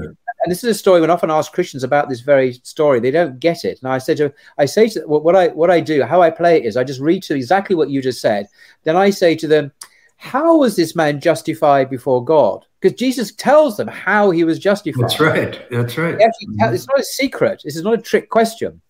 [0.43, 3.11] and this is a story when I often ask Christians about this very story, they
[3.11, 3.79] don't get it.
[3.81, 6.57] And I say to I say to what I what I do, how I play
[6.57, 8.47] it is I just read to exactly what you just said.
[8.83, 9.71] Then I say to them,
[10.17, 12.65] How was this man justified before God?
[12.79, 15.01] Because Jesus tells them how he was justified.
[15.01, 15.69] That's right.
[15.69, 16.15] That's right.
[16.15, 16.73] Mm-hmm.
[16.73, 17.61] It's not a secret.
[17.63, 18.81] This is not a trick question.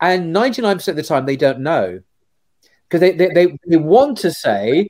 [0.00, 2.00] And 99% of the time they don't know.
[2.88, 4.88] Because they, they, they, they want to say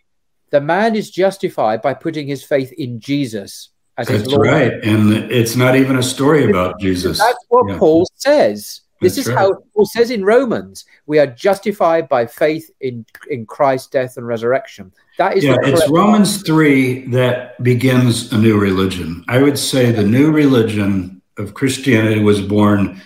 [0.50, 4.72] the man is justified by putting his faith in Jesus As that's right.
[4.84, 7.18] And it's not even a story about Jesus.
[7.18, 7.78] That's what yeah.
[7.78, 8.82] Paul says.
[9.00, 9.38] This That's is right.
[9.38, 14.26] how Paul says in Romans, we are justified by faith in, in Christ's death and
[14.26, 14.92] resurrection.
[15.18, 19.24] That is yeah, it's Romans 3 that begins a new religion.
[19.28, 23.00] I would say the new religion of Christianity was born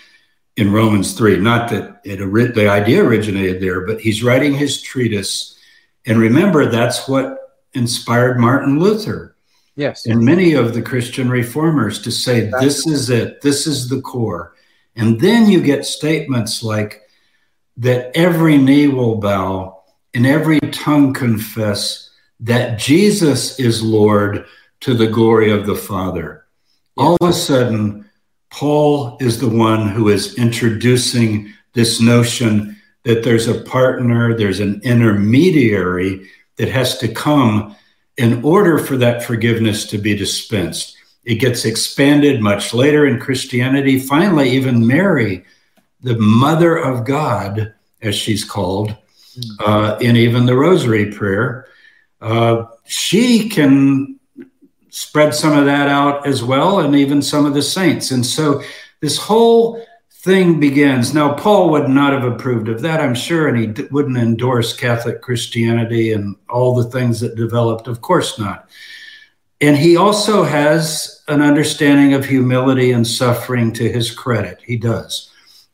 [0.57, 1.39] in Romans 3.
[1.39, 2.19] Not that it
[2.55, 5.59] the idea originated there, but he's writing his treatise.
[6.07, 7.39] And remember, that's what
[7.73, 9.33] inspired Martin Luther
[9.75, 10.07] Yes.
[10.07, 14.55] And many of the Christian reformers to say, this is it, this is the core.
[14.97, 17.03] And then you get statements like
[17.79, 19.82] that every knee will bow
[20.15, 22.11] and every tongue confess
[22.41, 24.47] that Jesus is Lord
[24.81, 26.45] to the glory of the Father.
[26.97, 28.09] All of a sudden,
[28.51, 34.81] Paul is the one who is introducing this notion that there's a partner, there's an
[34.85, 37.75] intermediary that has to come
[38.19, 40.97] in order for that forgiveness to be dispensed.
[41.25, 43.99] It gets expanded much later in Christianity.
[43.99, 45.45] Finally, even Mary,
[46.01, 48.97] the mother of God, as she's called.
[49.61, 51.67] Uh, in even the Rosary prayer,
[52.21, 54.19] uh, she can
[54.91, 58.11] spread some of that out as well, and even some of the saints.
[58.11, 58.63] And so
[59.01, 59.85] this whole
[60.23, 61.13] thing begins.
[61.13, 64.73] Now, Paul would not have approved of that, I'm sure, and he d- wouldn't endorse
[64.77, 67.89] Catholic Christianity and all the things that developed.
[67.89, 68.69] Of course not.
[69.61, 74.61] And he also has an understanding of humility and suffering to his credit.
[74.65, 75.32] He does.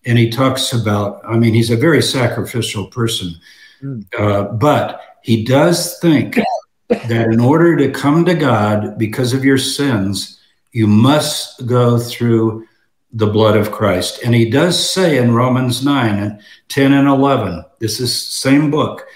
[0.08, 3.34] And he talks about, I mean, he's a very sacrificial person.
[3.82, 4.06] Mm.
[4.18, 6.38] Uh, but he does think
[6.88, 10.40] that in order to come to God because of your sins,
[10.72, 12.66] you must go through
[13.12, 14.22] the blood of Christ.
[14.24, 19.06] And he does say in Romans 9 and 10 and 11, this is same book.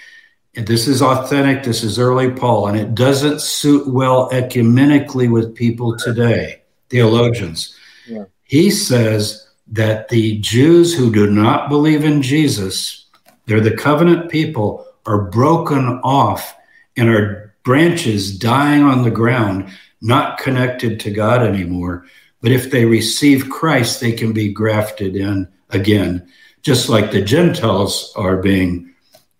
[0.53, 1.63] This is authentic.
[1.63, 7.75] This is early Paul, and it doesn't suit well ecumenically with people today, theologians.
[8.07, 8.25] Yeah.
[8.43, 13.05] He says that the Jews who do not believe in Jesus,
[13.45, 16.55] they're the covenant people, are broken off
[16.95, 19.69] and are branches dying on the ground,
[20.01, 22.05] not connected to God anymore
[22.43, 26.27] but if they receive Christ, they can be grafted in again,
[26.61, 28.93] just like the Gentiles are being,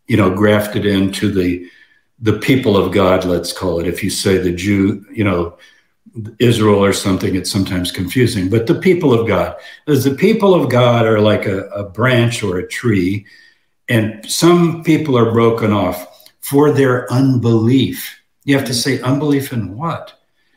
[0.07, 1.69] you know, grafted into the
[2.19, 3.88] the people of God, let's call it.
[3.88, 5.57] If you say the Jew, you know,
[6.39, 8.49] Israel or something, it's sometimes confusing.
[8.49, 9.55] But the people of God,
[9.88, 13.26] as the people of God are like a, a branch or a tree,
[13.89, 18.22] and some people are broken off for their unbelief.
[18.43, 20.14] You have to say unbelief in what?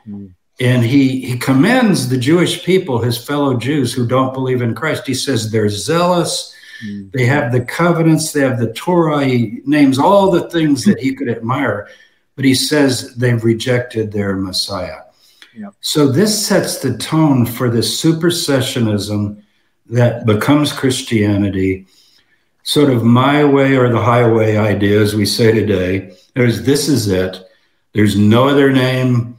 [0.06, 4.74] Mm and he he commends the Jewish people, his fellow Jews who don't believe in
[4.74, 5.06] Christ.
[5.06, 6.54] He says they're zealous,
[6.84, 7.10] mm-hmm.
[7.12, 9.24] they have the covenants, they have the Torah.
[9.24, 11.88] He names all the things that he could admire,
[12.36, 15.02] but he says they've rejected their Messiah.
[15.80, 19.42] So this sets the tone for this supersessionism
[19.86, 21.86] that becomes Christianity,
[22.62, 26.16] sort of my way or the highway idea, as we say today.
[26.34, 27.38] There's this is it.
[27.92, 29.36] There's no other name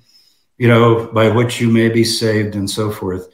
[0.57, 3.29] you know, by which you may be saved and so forth.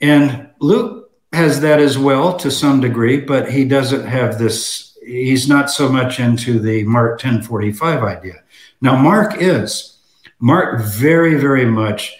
[0.00, 5.48] And Luke has that as well to some degree, but he doesn't have this, he's
[5.48, 8.42] not so much into the Mark 1045 idea.
[8.80, 9.95] Now, Mark is.
[10.38, 12.14] Mark very, very much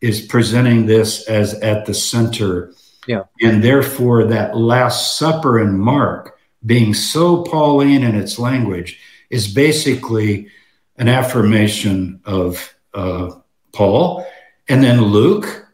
[0.00, 2.72] is presenting this as at the center.
[3.06, 3.24] Yeah.
[3.40, 8.98] And therefore, that Last Supper in Mark, being so Pauline in its language,
[9.30, 10.48] is basically
[10.96, 13.30] an affirmation of uh,
[13.72, 14.26] Paul,
[14.68, 15.66] and then Luke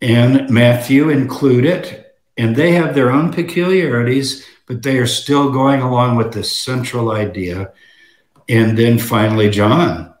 [0.00, 5.80] and Matthew include it, and they have their own peculiarities, but they are still going
[5.80, 7.72] along with this central idea.
[8.48, 10.13] And then finally, John,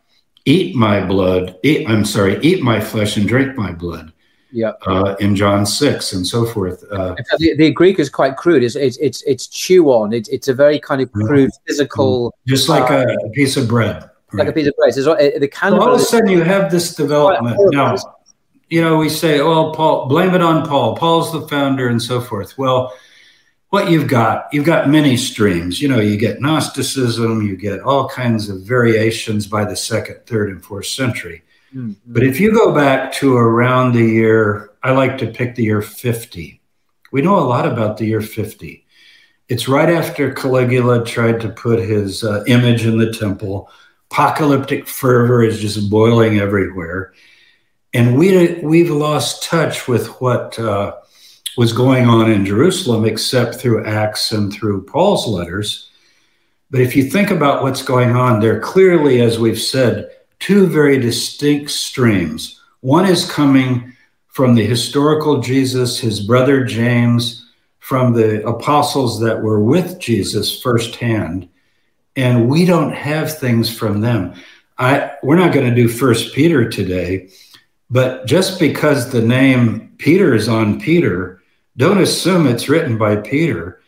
[0.44, 4.12] eat my blood, eat, I'm sorry, eat my flesh and drink my blood.
[4.52, 4.72] Yeah.
[4.86, 6.84] Uh, in John 6 and so forth.
[6.92, 8.62] Uh, the, the, Greek is quite crude.
[8.62, 10.12] It's, it's, it's, it's chew on.
[10.12, 12.32] It's, it's a very kind of crude, physical.
[12.46, 15.34] Just like uh, a piece of bread like a piece of bread.
[15.34, 15.82] Uh, the cannibal.
[15.82, 17.96] all of a sudden, you have this development now.
[18.68, 20.96] You know, we say, "Oh, Paul, blame it on Paul.
[20.96, 22.94] Paul's the founder, and so forth." Well,
[23.74, 25.82] what you've got, you've got many streams.
[25.82, 30.50] You know, you get Gnosticism, you get all kinds of variations by the second, third,
[30.50, 31.42] and fourth century.
[31.74, 31.94] Mm-hmm.
[32.06, 35.82] But if you go back to around the year, I like to pick the year
[35.82, 36.60] 50.
[37.10, 38.86] We know a lot about the year 50.
[39.48, 43.68] It's right after Caligula tried to put his uh, image in the temple
[44.14, 47.12] apocalyptic fervor is just boiling everywhere.
[47.92, 50.94] And we, we've lost touch with what uh,
[51.56, 55.90] was going on in Jerusalem, except through Acts and through Paul's letters.
[56.70, 60.98] But if you think about what's going on, there clearly, as we've said, two very
[60.98, 62.60] distinct streams.
[62.80, 63.92] One is coming
[64.28, 67.46] from the historical Jesus, his brother James,
[67.78, 71.48] from the apostles that were with Jesus firsthand
[72.16, 74.34] and we don't have things from them.
[74.78, 77.30] I we're not going to do First Peter today,
[77.90, 81.42] but just because the name Peter is on Peter,
[81.76, 83.80] don't assume it's written by Peter.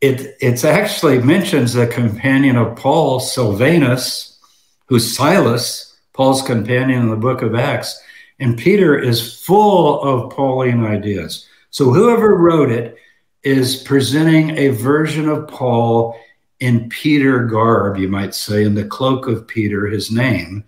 [0.00, 4.38] It it's actually mentions a companion of Paul, Silvanus,
[4.86, 8.00] who's Silas, Paul's companion in the book of Acts.
[8.38, 11.46] And Peter is full of Pauline ideas.
[11.70, 12.96] So whoever wrote it
[13.42, 16.18] is presenting a version of Paul
[16.60, 20.64] in Peter garb, you might say, in the cloak of Peter, his name.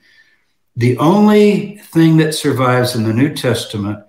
[0.76, 4.04] The only thing that survives in the New Testament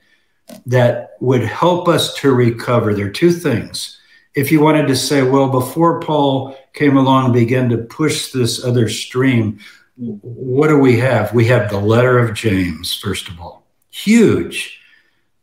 [0.66, 4.00] that would help us to recover, there are two things.
[4.34, 8.64] If you wanted to say, well, before Paul came along and began to push this
[8.64, 9.60] other stream,
[9.98, 11.34] what do we have?
[11.34, 13.66] We have the letter of James, first of all.
[13.90, 14.80] Huge.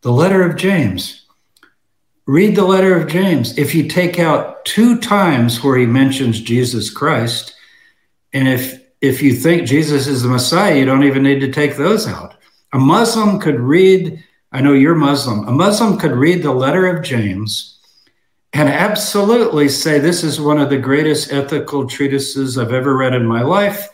[0.00, 1.26] The letter of James.
[2.26, 3.56] Read the letter of James.
[3.56, 7.54] If you take out two times where he mentions Jesus Christ,
[8.32, 11.76] and if if you think Jesus is the Messiah, you don't even need to take
[11.76, 12.34] those out.
[12.72, 17.04] A Muslim could read, I know you're Muslim, a Muslim could read the letter of
[17.04, 17.78] James
[18.52, 23.26] and absolutely say, This is one of the greatest ethical treatises I've ever read in
[23.26, 23.88] my life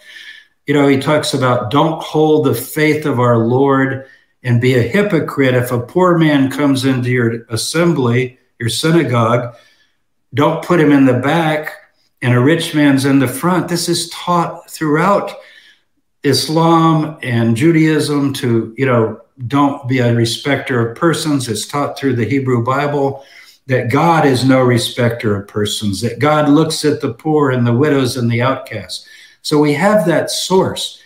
[0.66, 4.06] you know, he talks about don't hold the faith of our Lord
[4.42, 5.54] and be a hypocrite.
[5.54, 9.54] If a poor man comes into your assembly, your synagogue,
[10.32, 11.70] don't put him in the back
[12.22, 13.68] and a rich man's in the front.
[13.68, 15.32] This is taught throughout
[16.22, 21.48] Islam and Judaism to, you know, don't be a respecter of persons.
[21.48, 23.24] It's taught through the Hebrew Bible
[23.66, 27.72] that God is no respecter of persons, that God looks at the poor and the
[27.72, 29.08] widows and the outcasts.
[29.42, 31.00] So we have that source,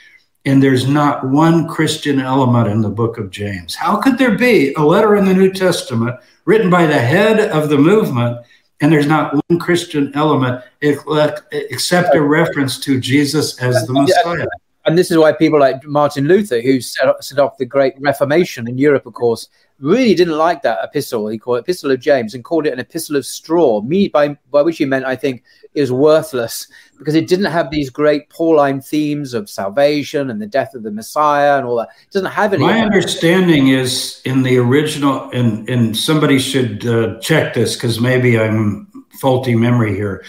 [0.44, 3.74] and there's not one Christian element in the book of James.
[3.74, 7.68] How could there be a letter in the New Testament written by the head of
[7.68, 8.38] the movement,
[8.80, 14.46] and there's not one Christian element except a reference to Jesus as the Messiah?
[14.88, 18.66] And this is why people like Martin Luther, who set, set off the Great Reformation
[18.66, 21.28] in Europe, of course, really didn't like that epistle.
[21.28, 23.82] He called it Epistle of James and called it an epistle of straw.
[23.82, 26.68] Me by by which he meant, I think, is worthless
[26.98, 30.90] because it didn't have these great Pauline themes of salvation and the death of the
[30.90, 31.90] Messiah and all that.
[32.04, 32.64] It doesn't have any.
[32.64, 38.38] My understanding is in the original, and and somebody should uh, check this because maybe
[38.40, 40.24] I'm faulty memory here,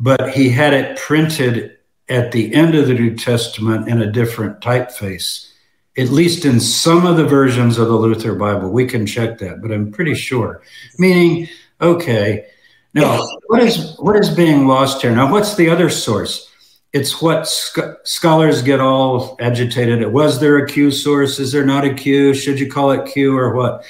[0.00, 1.77] but he had it printed
[2.08, 5.52] at the end of the New Testament in a different typeface.
[5.96, 9.60] At least in some of the versions of the Luther Bible, we can check that,
[9.60, 10.62] but I'm pretty sure.
[10.98, 11.48] Meaning,
[11.80, 12.46] okay,
[12.94, 15.14] now, what is what is being lost here?
[15.14, 16.50] Now, what's the other source?
[16.92, 20.12] It's what sc- scholars get all agitated at.
[20.12, 21.38] Was there a Q source?
[21.38, 22.32] Is there not a Q?
[22.32, 23.84] Should you call it Q or what?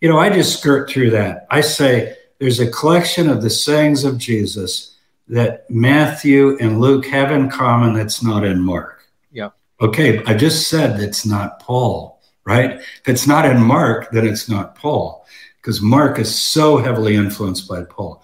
[0.00, 1.46] You know, I just skirt through that.
[1.50, 4.93] I say there's a collection of the sayings of Jesus
[5.28, 9.04] that Matthew and Luke have in common that's not in Mark.
[9.32, 9.50] Yeah.
[9.80, 12.72] Okay, I just said it's not Paul, right?
[12.72, 17.68] If it's not in Mark, then it's not Paul, because Mark is so heavily influenced
[17.68, 18.22] by Paul.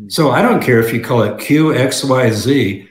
[0.00, 0.10] Mm.
[0.10, 2.88] So I don't care if you call it Q, X, Y, Z.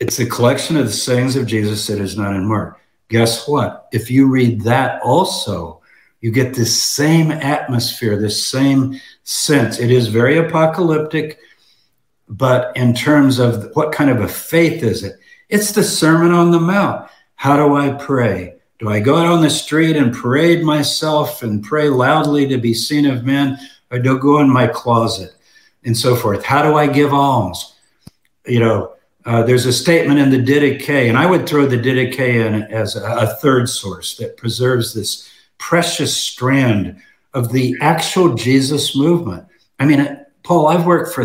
[0.00, 2.78] It's a collection of the sayings of Jesus that is not in Mark.
[3.08, 3.88] Guess what?
[3.92, 5.80] If you read that also,
[6.20, 9.78] you get this same atmosphere, this same sense.
[9.78, 11.38] It is very apocalyptic,
[12.28, 15.16] but in terms of what kind of a faith is it?
[15.48, 17.08] It's the Sermon on the Mount.
[17.36, 18.54] How do I pray?
[18.78, 22.74] Do I go out on the street and parade myself and pray loudly to be
[22.74, 23.58] seen of men,
[23.90, 25.34] or do I go in my closet?
[25.84, 26.44] and so forth.
[26.44, 27.74] How do I give alms?
[28.46, 28.94] You know,
[29.24, 32.96] uh, there's a statement in the Didache, and I would throw the Didache in as
[32.96, 37.00] a, a third source that preserves this precious strand
[37.32, 39.46] of the actual Jesus movement.
[39.78, 41.24] I mean, Paul, I've worked for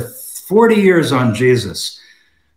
[0.50, 2.00] 40 years on Jesus.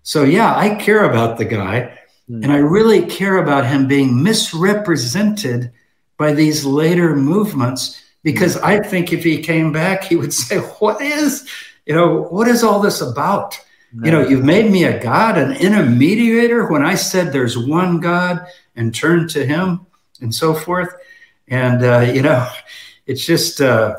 [0.03, 1.97] So, yeah, I care about the guy,
[2.29, 2.43] mm.
[2.43, 5.71] and I really care about him being misrepresented
[6.17, 11.01] by these later movements because I think if he came back, he would say, What
[11.01, 11.49] is
[11.87, 13.59] you know, what is all this about?
[13.93, 14.07] No.
[14.07, 18.47] You know, you've made me a God, an intermediator when I said there's one God
[18.77, 19.87] and turned to him
[20.21, 20.95] and so forth.
[21.49, 22.49] And, uh, you know,
[23.07, 23.97] it's just, uh,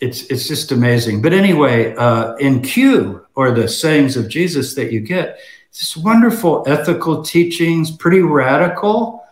[0.00, 1.22] it's, it's just amazing.
[1.22, 5.38] But anyway, uh, in Q or the sayings of Jesus that you get,
[5.70, 9.24] it's wonderful ethical teachings, pretty radical,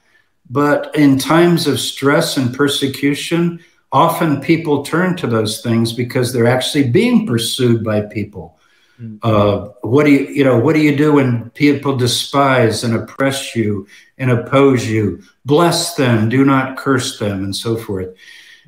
[0.51, 6.47] but in times of stress and persecution, often people turn to those things because they're
[6.47, 8.59] actually being pursued by people.
[9.01, 9.17] Mm-hmm.
[9.23, 13.55] Uh, what do you, you know, what do you do when people despise and oppress
[13.55, 13.87] you
[14.19, 15.23] and oppose you?
[15.45, 18.15] Bless them, do not curse them, and so forth.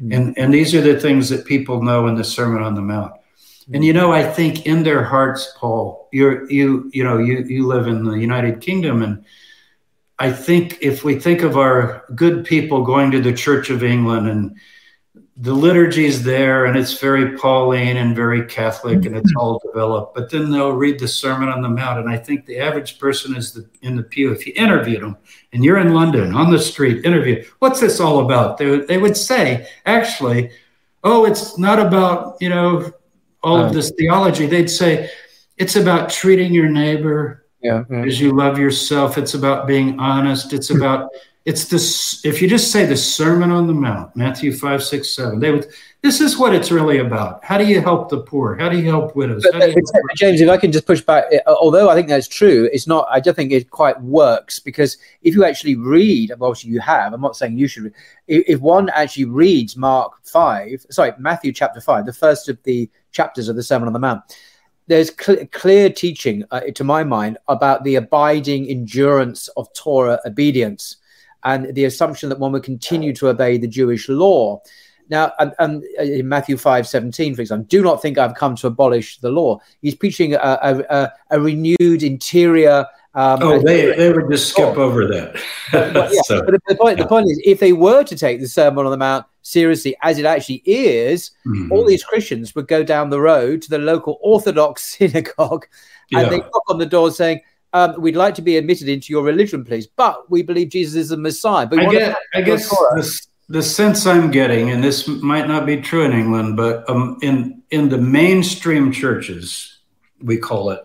[0.01, 0.13] Mm-hmm.
[0.13, 3.13] And and these are the things that people know in the Sermon on the Mount.
[3.73, 7.67] And you know, I think in their hearts, Paul, you're you you know you you
[7.67, 9.25] live in the United Kingdom, and
[10.19, 14.29] I think if we think of our good people going to the Church of England
[14.29, 14.57] and
[15.41, 19.41] the liturgy is there and it's very Pauline and very Catholic and it's mm-hmm.
[19.41, 20.15] all developed.
[20.15, 22.01] But then they'll read the Sermon on the Mount.
[22.01, 24.33] And I think the average person is the, in the pew.
[24.33, 25.17] If you interviewed them
[25.53, 28.59] and you're in London on the street, interview, what's this all about?
[28.59, 30.51] They, they would say, actually,
[31.05, 32.93] oh, it's not about, you know,
[33.45, 34.47] all of this theology.
[34.47, 35.09] They'd say,
[35.57, 37.85] It's about treating your neighbor Yeah.
[37.89, 38.05] yeah.
[38.05, 39.17] as you love yourself.
[39.17, 40.53] It's about being honest.
[40.53, 40.79] It's hmm.
[40.79, 41.11] about
[41.49, 42.21] it's this.
[42.27, 45.67] If you just say the Sermon on the Mount, Matthew five, six, seven, they would.
[46.03, 47.43] This is what it's really about.
[47.43, 48.55] How do you help the poor?
[48.55, 49.43] How do you help widows?
[49.45, 49.73] You but,
[50.15, 53.09] James, if I can just push back, although I think that's true, it's not.
[53.11, 57.15] I don't think it quite works because if you actually read, obviously you have.
[57.15, 57.95] I'm not saying you should.
[58.27, 63.49] If, one actually reads Mark five, sorry, Matthew chapter five, the first of the chapters
[63.49, 64.21] of the Sermon on the Mount,
[64.87, 70.98] there's cl- clear teaching, uh, to my mind, about the abiding endurance of Torah obedience
[71.49, 74.61] and the assumption that one would continue to obey the Jewish law.
[75.11, 78.67] Now, and, and in Matthew 5 17, for example, do not think I've come to
[78.67, 79.59] abolish the law.
[79.81, 82.85] He's preaching a, a, a, a renewed interior.
[83.15, 85.41] Um, Oh, they, they would just skip over that.
[85.73, 88.49] but, yeah, So, but the point, the point is, if they were to take the
[88.49, 91.71] Sermon on the Mount seriously, as it actually is, mhm.
[91.71, 95.65] all these Christians would go down the road to the local Orthodox synagogue
[96.13, 96.29] and Yeah.
[96.29, 97.41] they knock on the door saying,
[97.73, 101.09] um, "We'd like to be admitted into your religion, please, but we believe Jesus is
[101.11, 105.49] the Messiah." But I guess, I guess the, the sense I'm getting, and this might
[105.49, 109.79] not be true in England, but um, in in the mainstream churches,
[110.21, 110.85] we call it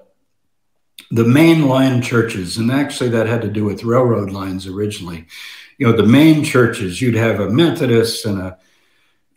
[1.12, 5.28] the mainline churches, and actually that had to do with railroad lines originally.
[5.78, 8.58] You know, the main churches, you'd have a Methodist and a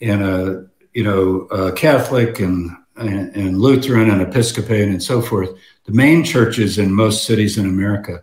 [0.01, 5.51] and a you know a Catholic and, and Lutheran and Episcopalian and so forth.
[5.85, 8.23] The main churches in most cities in America.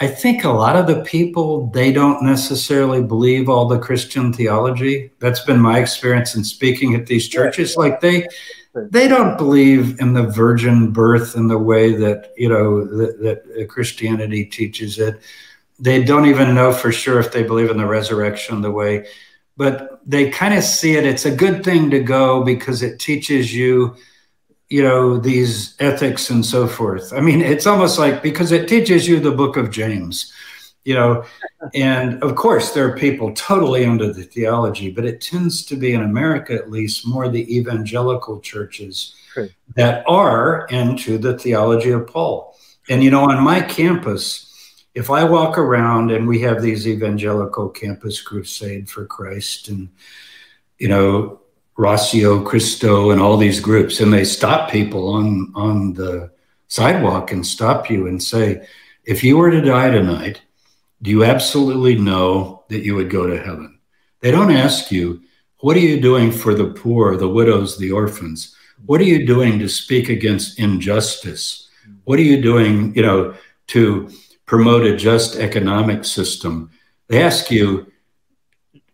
[0.00, 5.10] I think a lot of the people they don't necessarily believe all the Christian theology.
[5.18, 7.76] That's been my experience in speaking at these churches.
[7.76, 8.26] Like they
[8.74, 13.68] they don't believe in the virgin birth in the way that you know that, that
[13.68, 15.20] Christianity teaches it.
[15.78, 19.06] They don't even know for sure if they believe in the resurrection the way,
[19.56, 21.04] but they kind of see it.
[21.04, 23.96] It's a good thing to go because it teaches you
[24.68, 27.12] you know these ethics and so forth.
[27.12, 30.32] I mean it's almost like because it teaches you the book of james
[30.84, 31.24] you know
[31.74, 35.92] and of course there are people totally into the theology but it tends to be
[35.92, 39.14] in america at least more the evangelical churches
[39.76, 42.56] that are into the theology of paul.
[42.88, 44.49] And you know on my campus
[44.94, 49.88] if i walk around and we have these evangelical campus crusade for christ and
[50.78, 51.40] you know
[51.80, 56.30] Ratio Christi and all these groups, and they stop people on on the
[56.68, 58.66] sidewalk and stop you and say,
[59.04, 60.42] if you were to die tonight,
[61.00, 63.78] do you absolutely know that you would go to heaven?
[64.20, 65.22] They don't ask you,
[65.60, 68.54] what are you doing for the poor, the widows, the orphans?
[68.84, 71.70] What are you doing to speak against injustice?
[72.04, 73.34] What are you doing, you know,
[73.68, 74.10] to
[74.50, 76.72] promote a just economic system?
[77.06, 77.86] They ask you,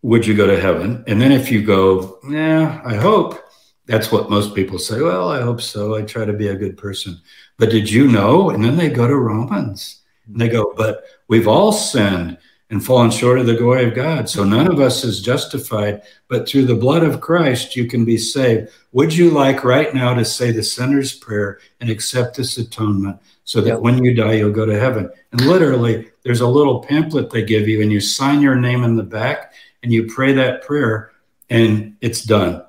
[0.03, 1.03] would you go to heaven?
[1.07, 3.43] And then if you go, yeah, I hope.
[3.87, 5.01] That's what most people say.
[5.01, 5.95] Well, I hope so.
[5.95, 7.23] I try to be a good person.
[7.57, 8.51] But did you know?
[8.51, 12.37] And then they go to Romans and they go, but we've all sinned
[12.71, 14.29] and fallen short of the glory of God.
[14.29, 18.19] So none of us is justified, but through the blood of Christ, you can be
[18.19, 18.71] saved.
[18.93, 23.61] Would you like right now to say the sinner's prayer and accept this atonement so
[23.61, 25.09] that when you die, you'll go to heaven?
[25.31, 28.97] And literally, there's a little pamphlet they give you, and you sign your name in
[28.97, 29.53] the back
[29.83, 31.13] and you pray that prayer,
[31.49, 32.65] and it's done.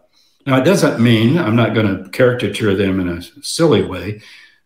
[0.46, 4.22] Now, it doesn't mean I'm not going to caricature them in a silly way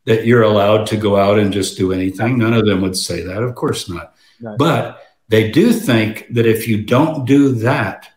[0.05, 2.37] that you're allowed to go out and just do anything.
[2.37, 3.41] None of them would say that.
[3.41, 4.13] Of course not.
[4.41, 4.55] No.
[4.57, 5.01] But
[5.31, 8.09] they do think that if you don't do that,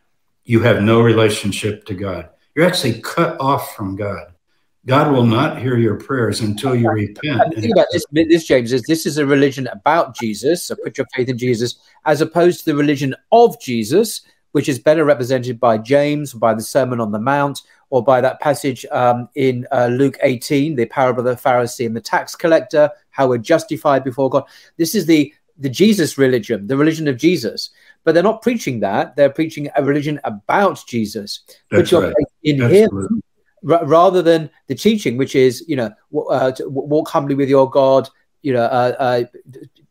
[0.44, 2.28] you have no relationship to God.
[2.54, 4.32] You're actually cut off from God.
[4.86, 7.40] God will not hear your prayers until you repent.
[7.40, 10.64] And the thing about this, this, James, is this is a religion about Jesus.
[10.64, 14.78] So put your faith in Jesus, as opposed to the religion of Jesus, which is
[14.78, 19.28] better represented by James, by the Sermon on the Mount, or by that passage um,
[19.36, 23.38] in uh, Luke 18, the parable of the Pharisee and the tax collector, how we're
[23.38, 24.44] justified before God.
[24.76, 27.70] This is the the Jesus religion, the religion of Jesus.
[28.04, 31.40] But they're not preaching that; they're preaching a religion about Jesus.
[31.70, 32.14] That's your right.
[32.16, 33.20] faith in Him Absolutely.
[33.62, 37.68] ra- rather than the teaching, which is you know w- uh, walk humbly with your
[37.70, 38.08] God.
[38.42, 39.24] You know, uh, uh,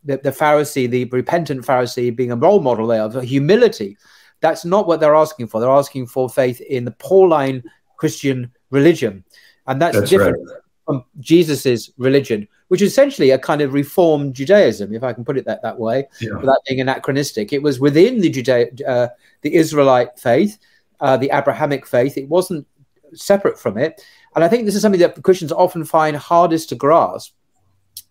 [0.03, 3.97] the, the Pharisee, the repentant Pharisee, being a role model there of humility.
[4.41, 5.59] That's not what they're asking for.
[5.59, 7.63] They're asking for faith in the Pauline
[7.97, 9.23] Christian religion,
[9.65, 10.37] and that's, That's different
[10.85, 15.37] from Jesus's religion, which is essentially a kind of reformed Judaism, if I can put
[15.37, 16.37] it that that way Yeah.
[16.37, 17.53] without being anachronistic.
[17.53, 19.07] It was within the Judea, uh,
[19.41, 20.57] the Israelite faith,
[20.99, 22.17] uh, the Abrahamic faith.
[22.17, 22.67] It wasn't
[23.13, 24.01] separate from it.
[24.35, 27.33] And I think this is something that Christians often find hardest to grasp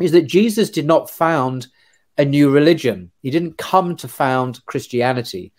[0.00, 1.66] is that Jesus did not found
[2.18, 3.10] a new religion.
[3.22, 5.52] He didn't come to found Christianity.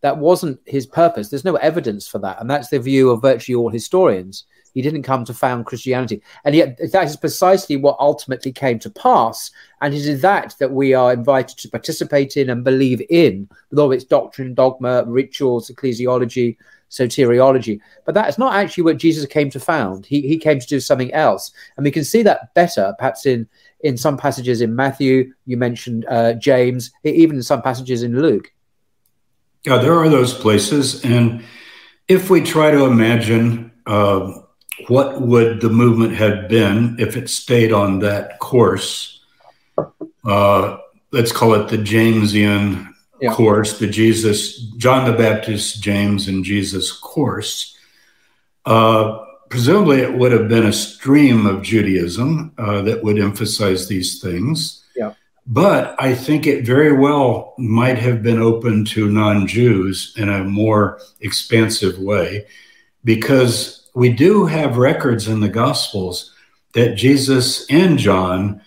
[0.00, 1.28] that wasn't his purpose.
[1.28, 2.40] There's no evidence for that.
[2.40, 4.44] And that's the view of virtually all historians.
[4.74, 6.22] He didn't come to found Christianity.
[6.44, 9.50] And yet, that is precisely what ultimately came to pass.
[9.80, 13.78] And it is that that we are invited to participate in and believe in, with
[13.78, 16.56] all its doctrine, dogma, rituals, ecclesiology,
[16.90, 17.80] soteriology.
[18.04, 20.06] But that is not actually what Jesus came to found.
[20.06, 21.52] He, he came to do something else.
[21.76, 23.46] And we can see that better, perhaps in,
[23.80, 25.32] in some passages in Matthew.
[25.46, 28.52] You mentioned uh, James, even in some passages in Luke.
[29.64, 31.04] Yeah, there are those places.
[31.04, 31.44] And
[32.06, 34.32] if we try to imagine uh,
[34.86, 39.20] what would the movement have been if it stayed on that course,
[40.24, 40.78] uh,
[41.10, 42.88] let's call it the Jamesian
[43.20, 43.32] yeah.
[43.32, 47.76] course, the Jesus, John the Baptist, James, and Jesus course,
[48.66, 54.20] uh, presumably it would have been a stream of Judaism uh, that would emphasize these
[54.20, 54.84] things.
[54.94, 55.14] Yeah.
[55.46, 60.44] But I think it very well might have been open to non Jews in a
[60.44, 62.46] more expansive way
[63.04, 66.32] because we do have records in the Gospels
[66.74, 68.60] that Jesus and John,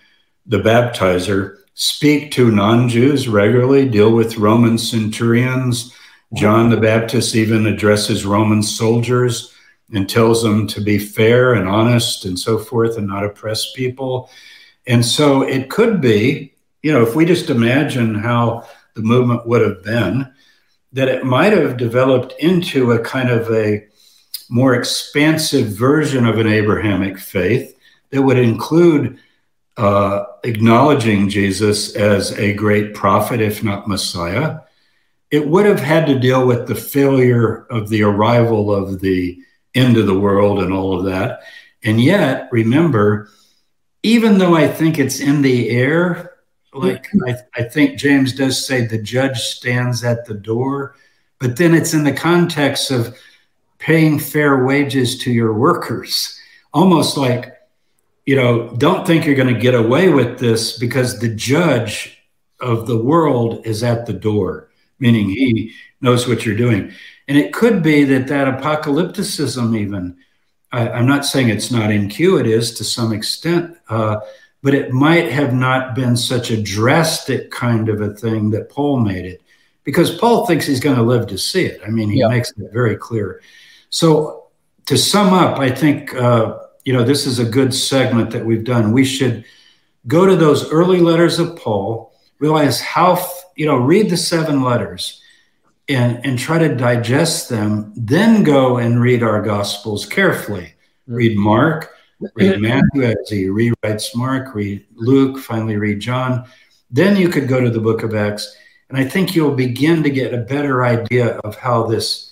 [0.46, 5.96] the baptizer, speak to non Jews regularly, deal with Roman centurions.
[6.34, 9.54] John the Baptist even addresses Roman soldiers
[9.94, 14.30] and tells them to be fair and honest and so forth and not oppress people.
[14.88, 19.62] And so it could be, you know, if we just imagine how the movement would
[19.62, 20.34] have been,
[20.94, 23.86] that it might have developed into a kind of a
[24.52, 27.80] more expansive version of an Abrahamic faith
[28.10, 29.18] that would include
[29.78, 34.60] uh, acknowledging Jesus as a great prophet, if not Messiah,
[35.32, 39.40] it would have had to deal with the failure of the arrival of the
[39.74, 41.44] end of the world and all of that.
[41.86, 43.30] And yet, remember,
[44.04, 46.34] even though I think it's in the air,
[46.74, 50.96] like I, I think James does say the judge stands at the door,
[51.40, 53.18] but then it's in the context of
[53.82, 56.40] paying fair wages to your workers,
[56.74, 57.58] almost like
[58.26, 62.18] you know, don't think you're going to get away with this because the judge
[62.60, 66.92] of the world is at the door, meaning he knows what you're doing.
[67.28, 70.18] And it could be that that apocalypticism, even,
[70.72, 74.20] I, am not saying it's not in Q, it is to some extent, uh,
[74.62, 79.00] but it might have not been such a drastic kind of a thing that Paul
[79.00, 79.42] made it
[79.84, 81.82] because Paul thinks he's going to live to see it.
[81.84, 82.28] I mean, he yeah.
[82.28, 83.42] makes it very clear.
[83.92, 84.48] So
[84.88, 86.16] to sum up, I think.
[86.16, 88.92] Uh, you know, this is a good segment that we've done.
[88.92, 89.46] We should
[90.08, 93.24] go to those early letters of Paul, realize how,
[93.56, 95.22] you know, read the seven letters
[95.88, 100.74] and, and try to digest them, then go and read our gospels carefully.
[101.08, 101.94] Read Mark,
[102.36, 106.46] read Matthew as he rewrites Mark, read Luke, finally read John.
[106.90, 108.56] Then you could go to the book of Acts.
[108.90, 112.31] And I think you'll begin to get a better idea of how this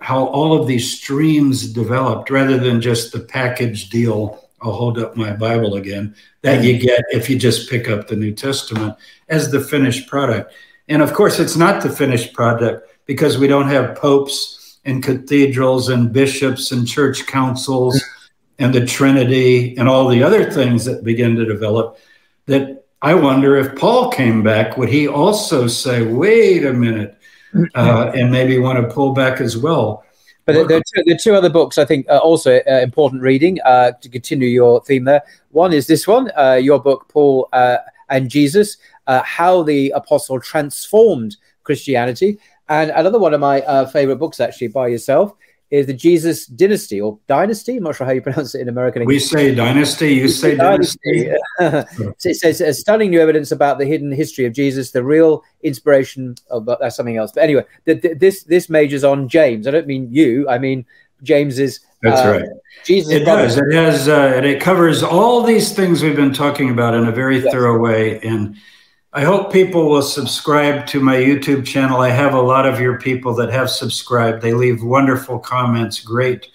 [0.00, 4.48] how all of these streams developed rather than just the package deal.
[4.62, 8.16] I'll hold up my Bible again that you get if you just pick up the
[8.16, 8.96] New Testament
[9.28, 10.52] as the finished product.
[10.88, 15.88] And of course, it's not the finished product because we don't have popes and cathedrals
[15.88, 18.00] and bishops and church councils
[18.58, 21.98] and the Trinity and all the other things that begin to develop.
[22.46, 27.18] That I wonder if Paul came back, would he also say, wait a minute,
[27.74, 30.04] uh, and maybe want to pull back as well.
[30.44, 33.22] But there, are two, there are two other books I think are also uh, important
[33.22, 35.22] reading uh, to continue your theme there.
[35.50, 37.78] One is this one, uh, your book, Paul uh,
[38.10, 38.76] and Jesus,
[39.08, 42.38] uh, How the Apostle Transformed Christianity.
[42.68, 43.60] And another one of my
[43.92, 45.34] favorite books, actually, by yourself,
[45.70, 47.76] is the Jesus dynasty or dynasty.
[47.76, 49.14] I'm not sure how you pronounce it in American English.
[49.14, 51.30] We say dynasty, you say dynasty.
[51.58, 52.14] dynasty.
[52.18, 55.42] so it says uh, stunning new evidence about the hidden history of Jesus, the real
[55.62, 57.32] inspiration of uh, that's something else.
[57.32, 59.66] But anyway, the, the, this this majors on James.
[59.66, 60.48] I don't mean you.
[60.48, 60.86] I mean
[61.22, 61.80] James is.
[62.02, 62.48] That's uh, right.
[62.84, 63.12] Jesus.
[63.12, 63.42] It brother.
[63.42, 63.56] does.
[63.56, 64.08] It has.
[64.08, 67.52] Uh, and it covers all these things we've been talking about in a very yes.
[67.52, 68.56] thorough way and
[69.16, 72.02] I hope people will subscribe to my YouTube channel.
[72.02, 74.42] I have a lot of your people that have subscribed.
[74.42, 76.48] They leave wonderful comments, great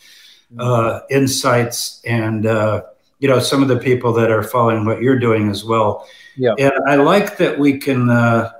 [0.59, 2.83] uh, insights, and uh,
[3.17, 6.07] you know some of the people that are following what you're doing as well.
[6.37, 8.51] Yeah, and I like that we can uh,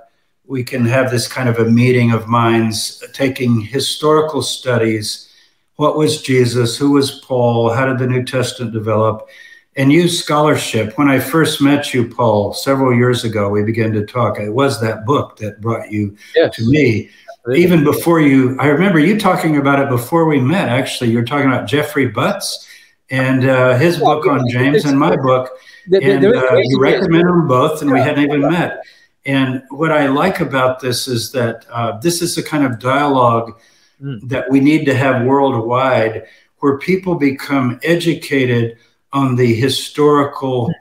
[0.46, 5.32] we can have this kind of a meeting of minds, taking historical studies.
[5.76, 6.76] What was Jesus?
[6.76, 7.72] Who was Paul?
[7.72, 9.28] How did the New Testament develop?
[9.74, 10.98] And use scholarship.
[10.98, 14.38] When I first met you, Paul, several years ago, we began to talk.
[14.38, 16.54] It was that book that brought you yes.
[16.56, 17.08] to me.
[17.56, 20.68] Even before you, I remember you talking about it before we met.
[20.68, 22.68] Actually, you're talking about Jeffrey Butz
[23.10, 25.50] and uh, his book on James and my book,
[25.90, 28.80] and uh, you recommend them both, and we hadn't even met.
[29.24, 33.58] And what I like about this is that uh, this is the kind of dialogue
[34.02, 34.20] mm.
[34.28, 36.26] that we need to have worldwide
[36.58, 38.78] where people become educated
[39.12, 40.72] on the historical,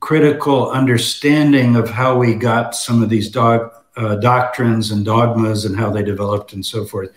[0.00, 5.76] critical understanding of how we got some of these dog, uh, doctrines and dogmas and
[5.76, 7.10] how they developed and so forth.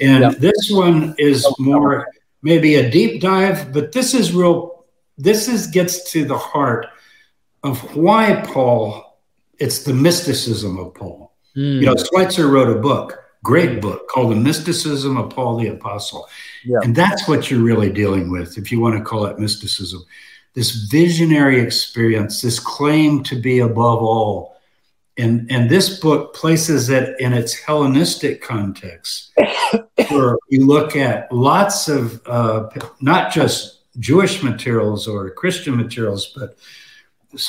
[0.00, 0.36] And yep.
[0.36, 2.06] this one is more
[2.42, 4.84] maybe a deep dive, but this is real.
[5.16, 6.86] This is gets to the heart
[7.62, 9.04] of why Paul.
[9.58, 11.32] It's the mysticism of Paul.
[11.56, 11.80] Mm.
[11.80, 16.28] You know, Schweitzer wrote a book, great book called "The Mysticism of Paul the Apostle,"
[16.64, 16.78] yeah.
[16.82, 20.04] and that's what you're really dealing with, if you want to call it mysticism.
[20.54, 24.58] This visionary experience, this claim to be above all
[25.18, 29.32] and and this book places it in its Hellenistic context,
[30.08, 32.68] where you look at lots of uh,
[33.00, 36.56] not just Jewish materials or Christian materials, but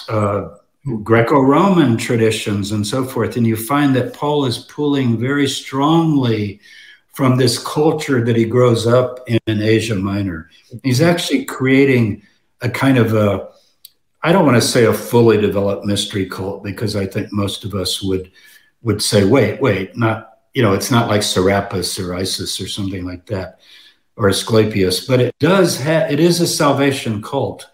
[0.09, 0.55] uh,
[1.03, 6.61] Greco-Roman traditions and so forth, and you find that Paul is pulling very strongly
[7.14, 10.49] from this culture that he grows up in, in Asia Minor.
[10.84, 12.23] He's actually creating
[12.61, 13.49] a kind of a
[14.22, 17.73] I don't want to say a fully developed mystery cult because I think most of
[17.73, 18.31] us would
[18.81, 23.06] would say, wait, wait, not you know, it's not like Serapis or Isis or something
[23.06, 23.60] like that,
[24.15, 27.69] or Asclepius, but it does have it is a salvation cult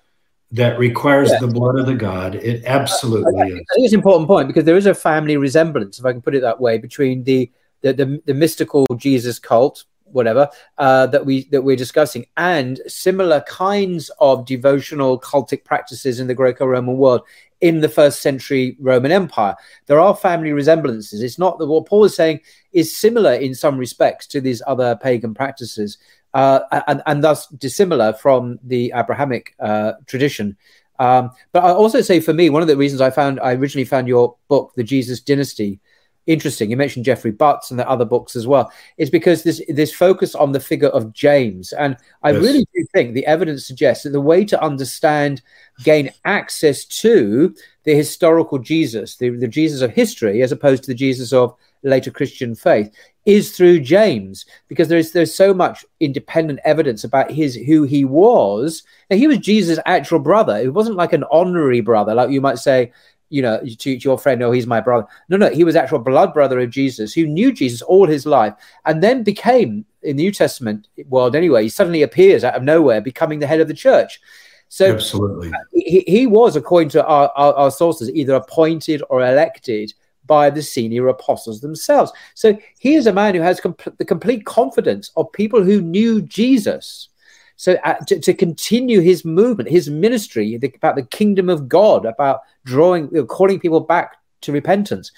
[0.51, 1.39] that requires yeah.
[1.39, 2.35] the blood of the God.
[2.35, 3.53] It absolutely I, I, is.
[3.53, 6.21] I think it's an important point because there is a family resemblance, if I can
[6.21, 7.51] put it that way, between the
[7.81, 13.41] the, the, the mystical Jesus cult, whatever uh, that we that we're discussing, and similar
[13.41, 17.21] kinds of devotional cultic practices in the Greco-Roman world
[17.61, 19.55] in the first century Roman Empire.
[19.87, 21.21] There are family resemblances.
[21.21, 22.41] It's not that what Paul is saying
[22.73, 25.97] is similar in some respects to these other pagan practices,
[26.35, 30.55] uh, and, and thus dissimilar from the Abrahamic uh, tradition.
[30.99, 33.85] Um, but I also say for me, one of the reasons I found I originally
[33.85, 35.79] found your book, The Jesus Dynasty,
[36.27, 36.69] interesting.
[36.69, 38.71] You mentioned Jeffrey Butz and the other books as well.
[38.97, 42.41] Is because this this focus on the figure of James, and I yes.
[42.43, 45.41] really do think the evidence suggests that the way to understand,
[45.83, 50.95] gain access to the historical Jesus, the, the Jesus of history, as opposed to the
[50.95, 52.93] Jesus of later Christian faith,
[53.25, 58.83] is through James, because there's there's so much independent evidence about his who he was.
[59.09, 60.57] Now he was Jesus' actual brother.
[60.57, 62.91] It wasn't like an honorary brother, like you might say
[63.29, 65.07] you know, to, to, your friend, oh, he's my brother.
[65.29, 68.53] No, no, he was actual blood brother of Jesus who knew Jesus all his life
[68.85, 73.01] and then became, in the New Testament world anyway, he suddenly appears out of nowhere,
[73.01, 74.21] becoming the head of the church.
[74.69, 79.93] So absolutely, he, he was, according to our, our, our sources, either appointed or elected
[80.25, 82.11] by the senior apostles themselves.
[82.33, 83.59] So he is a man who has
[83.97, 87.09] the complete confidence of people who knew Jesus
[87.57, 92.05] so uh, to, to, continue his movement, his ministry the, about the kingdom of God,
[92.05, 95.11] about drawing, you know, calling people back to repentance.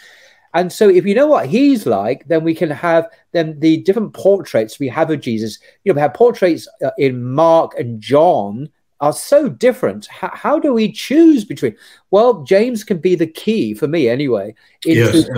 [0.54, 4.14] And so, if you know what he's like, then we can have then the different
[4.14, 5.60] portraits we have of Jesus.
[5.84, 10.08] You know, we have portraits uh, in Mark and John are so different.
[10.08, 11.76] How, how, do we choose between?
[12.12, 14.56] Well, James can be the key for me anyway
[14.86, 15.30] into yes.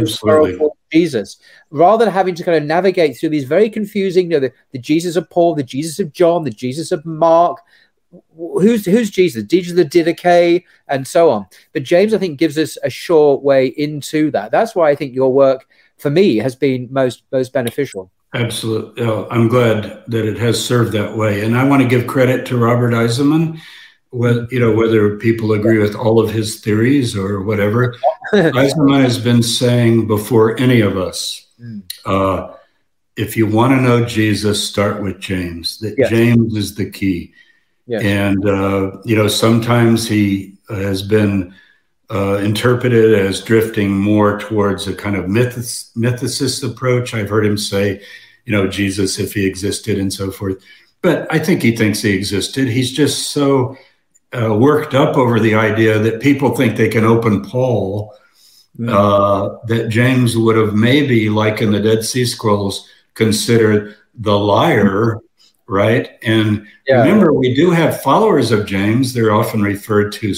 [0.91, 1.37] Jesus,
[1.69, 4.79] rather than having to kind of navigate through these very confusing, you know, the, the
[4.79, 7.59] Jesus of Paul, the Jesus of John, the Jesus of Mark.
[8.35, 9.43] Who's who's Jesus?
[9.43, 11.45] Jesus the Didache, and so on.
[11.73, 14.49] But James, I think, gives us a sure way into that.
[14.49, 15.67] That's why I think your work,
[15.97, 18.09] for me, has been most most beneficial.
[18.33, 19.03] Absolutely.
[19.03, 21.43] Oh, I'm glad that it has served that way.
[21.43, 23.59] And I want to give credit to Robert Eisenman.
[24.11, 27.95] Whether, you know, whether people agree with all of his theories or whatever,
[28.33, 31.79] Eisenman has been saying before any of us, hmm.
[32.05, 32.53] uh,
[33.15, 35.77] if you want to know Jesus, start with James.
[35.79, 36.09] That yes.
[36.09, 37.33] James is the key.
[37.85, 38.03] Yes.
[38.03, 41.53] And, uh, you know, sometimes he has been
[42.11, 47.13] uh, interpreted as drifting more towards a kind of mythos, mythicist approach.
[47.13, 48.01] I've heard him say,
[48.45, 50.57] you know, Jesus, if he existed and so forth.
[51.01, 52.67] But I think he thinks he existed.
[52.67, 53.77] He's just so
[54.33, 58.13] uh, worked up over the idea that people think they can open Paul,
[58.87, 65.19] uh, that James would have maybe, like in the Dead Sea Scrolls, considered the liar,
[65.67, 66.17] right?
[66.23, 67.01] And yeah.
[67.01, 69.13] remember, we do have followers of James.
[69.13, 70.33] They're often referred to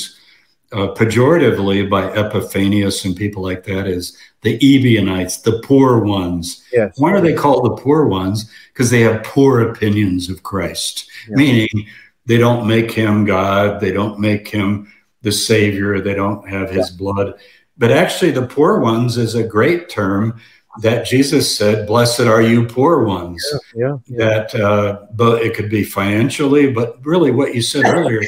[0.71, 6.63] uh, pejoratively by Epiphanius and people like that is the Ebionites, the poor ones.
[6.71, 6.93] Yes.
[6.97, 8.49] Why are they called the poor ones?
[8.73, 11.37] Because they have poor opinions of Christ, yes.
[11.37, 11.67] meaning
[12.25, 14.91] they don't make him God, they don't make him
[15.21, 17.33] the Savior, they don't have his blood.
[17.77, 20.39] But actually, the poor ones is a great term
[20.79, 23.43] that Jesus said, "Blessed are you poor ones."
[23.75, 24.17] Yeah, yeah, yeah.
[24.17, 28.21] That, uh, but it could be financially, but really, what you said earlier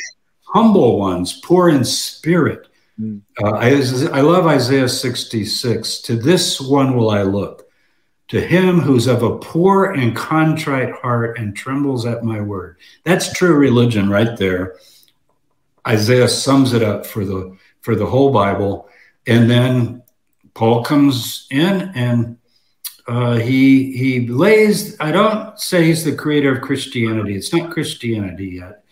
[0.53, 2.67] humble ones, poor in spirit,
[2.99, 3.21] Mm.
[3.41, 3.69] Uh, I,
[4.17, 6.01] I love Isaiah 66.
[6.01, 7.67] To this one will I look,
[8.29, 12.77] to him who's of a poor and contrite heart and trembles at my word.
[13.03, 14.75] That's true religion right there.
[15.87, 18.87] Isaiah sums it up for the for the whole Bible,
[19.27, 20.03] and then
[20.53, 22.37] Paul comes in and
[23.05, 24.97] uh, he he lays.
[25.01, 27.35] I don't say he's the creator of Christianity.
[27.35, 28.82] It's not Christianity yet,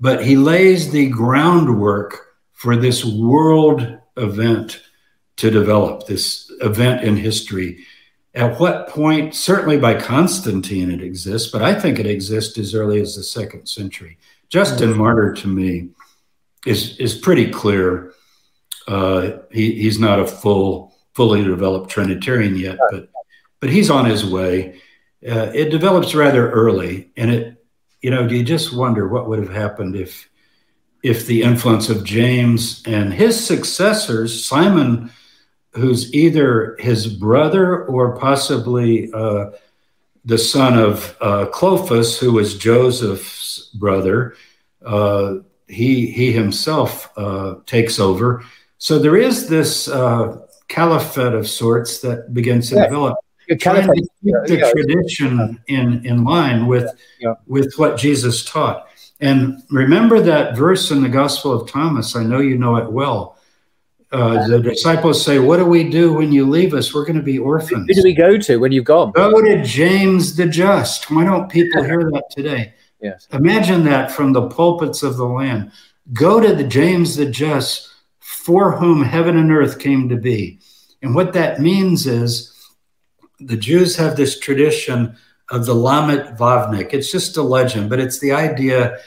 [0.00, 4.80] but he lays the groundwork for this world event
[5.36, 6.06] to develop.
[6.06, 7.84] This event in history.
[8.34, 9.34] At what point?
[9.34, 13.66] Certainly by Constantine, it exists, but I think it exists as early as the second
[13.66, 14.18] century.
[14.48, 14.98] Justin mm-hmm.
[14.98, 15.90] Martyr, to me,
[16.66, 18.12] is is pretty clear.
[18.86, 23.08] Uh, he, he's not a full, fully developed Trinitarian yet, but
[23.60, 24.80] but he's on his way.
[25.26, 27.63] Uh, it develops rather early, and it,
[28.04, 30.28] you know, do you just wonder what would have happened if,
[31.02, 35.10] if the influence of James and his successors, Simon,
[35.70, 39.52] who's either his brother or possibly uh,
[40.22, 41.46] the son of uh,
[42.18, 44.36] who was Joseph's brother,
[44.84, 45.36] uh,
[45.66, 48.44] he he himself uh, takes over.
[48.76, 52.84] So there is this uh, caliphate of sorts that begins to yeah.
[52.84, 53.16] develop
[53.58, 54.70] trying to keep the yeah.
[54.70, 56.90] tradition in, in line with,
[57.20, 57.34] yeah.
[57.46, 58.88] with what Jesus taught.
[59.20, 62.16] And remember that verse in the Gospel of Thomas.
[62.16, 63.38] I know you know it well.
[64.12, 66.94] Uh, the disciples say, What do we do when you leave us?
[66.94, 67.88] We're going to be orphans.
[67.88, 69.10] Who do we go to when you've gone?
[69.10, 71.10] Go to James the Just.
[71.10, 72.74] Why don't people hear that today?
[73.00, 73.26] Yes.
[73.32, 75.72] Imagine that from the pulpits of the land.
[76.12, 80.60] Go to the James the Just, for whom heaven and earth came to be.
[81.02, 82.53] And what that means is
[83.40, 85.16] the Jews have this tradition
[85.50, 86.92] of the Lamed Vavnik.
[86.92, 88.98] It's just a legend, but it's the idea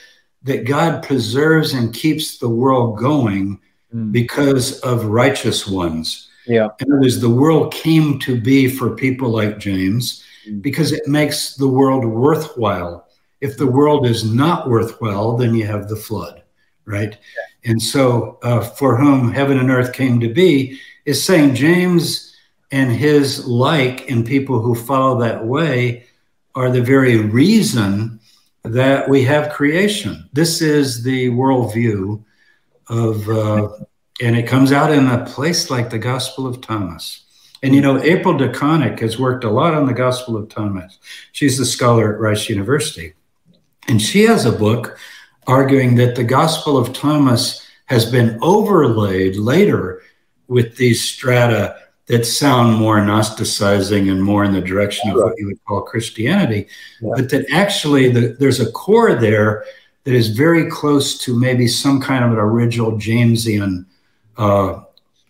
[0.44, 3.60] that God preserves and keeps the world going
[3.94, 4.12] mm.
[4.12, 6.30] because of righteous ones.
[6.46, 6.70] Yeah.
[6.80, 10.62] And it was the world came to be for people like James mm.
[10.62, 13.08] because it makes the world worthwhile.
[13.42, 16.44] If the world is not worthwhile, then you have the flood,
[16.86, 17.12] right?
[17.12, 17.72] Yeah.
[17.72, 22.27] And so, uh, for whom heaven and earth came to be is saying James
[22.72, 26.06] and his like and people who follow that way
[26.56, 28.20] are the very reason
[28.64, 30.30] that we have creation.
[30.34, 32.24] This is the worldview
[32.88, 33.70] of, uh,
[34.22, 37.24] and it comes out in a place like the Gospel of Thomas.
[37.64, 40.98] And you know, April DeConick has worked a lot on the Gospel of Thomas.
[41.32, 43.14] She's a scholar at Rice University.
[43.88, 44.98] And she has a book
[45.48, 50.02] arguing that the Gospel of Thomas has been overlaid later
[50.48, 51.78] with these strata
[52.08, 56.68] that sound more Gnosticizing and more in the direction of what you would call Christianity,
[57.02, 57.12] yeah.
[57.16, 59.66] but that actually the, there's a core there
[60.06, 63.86] that is very close to maybe some kind of an original Jamesian
[64.38, 64.82] uh,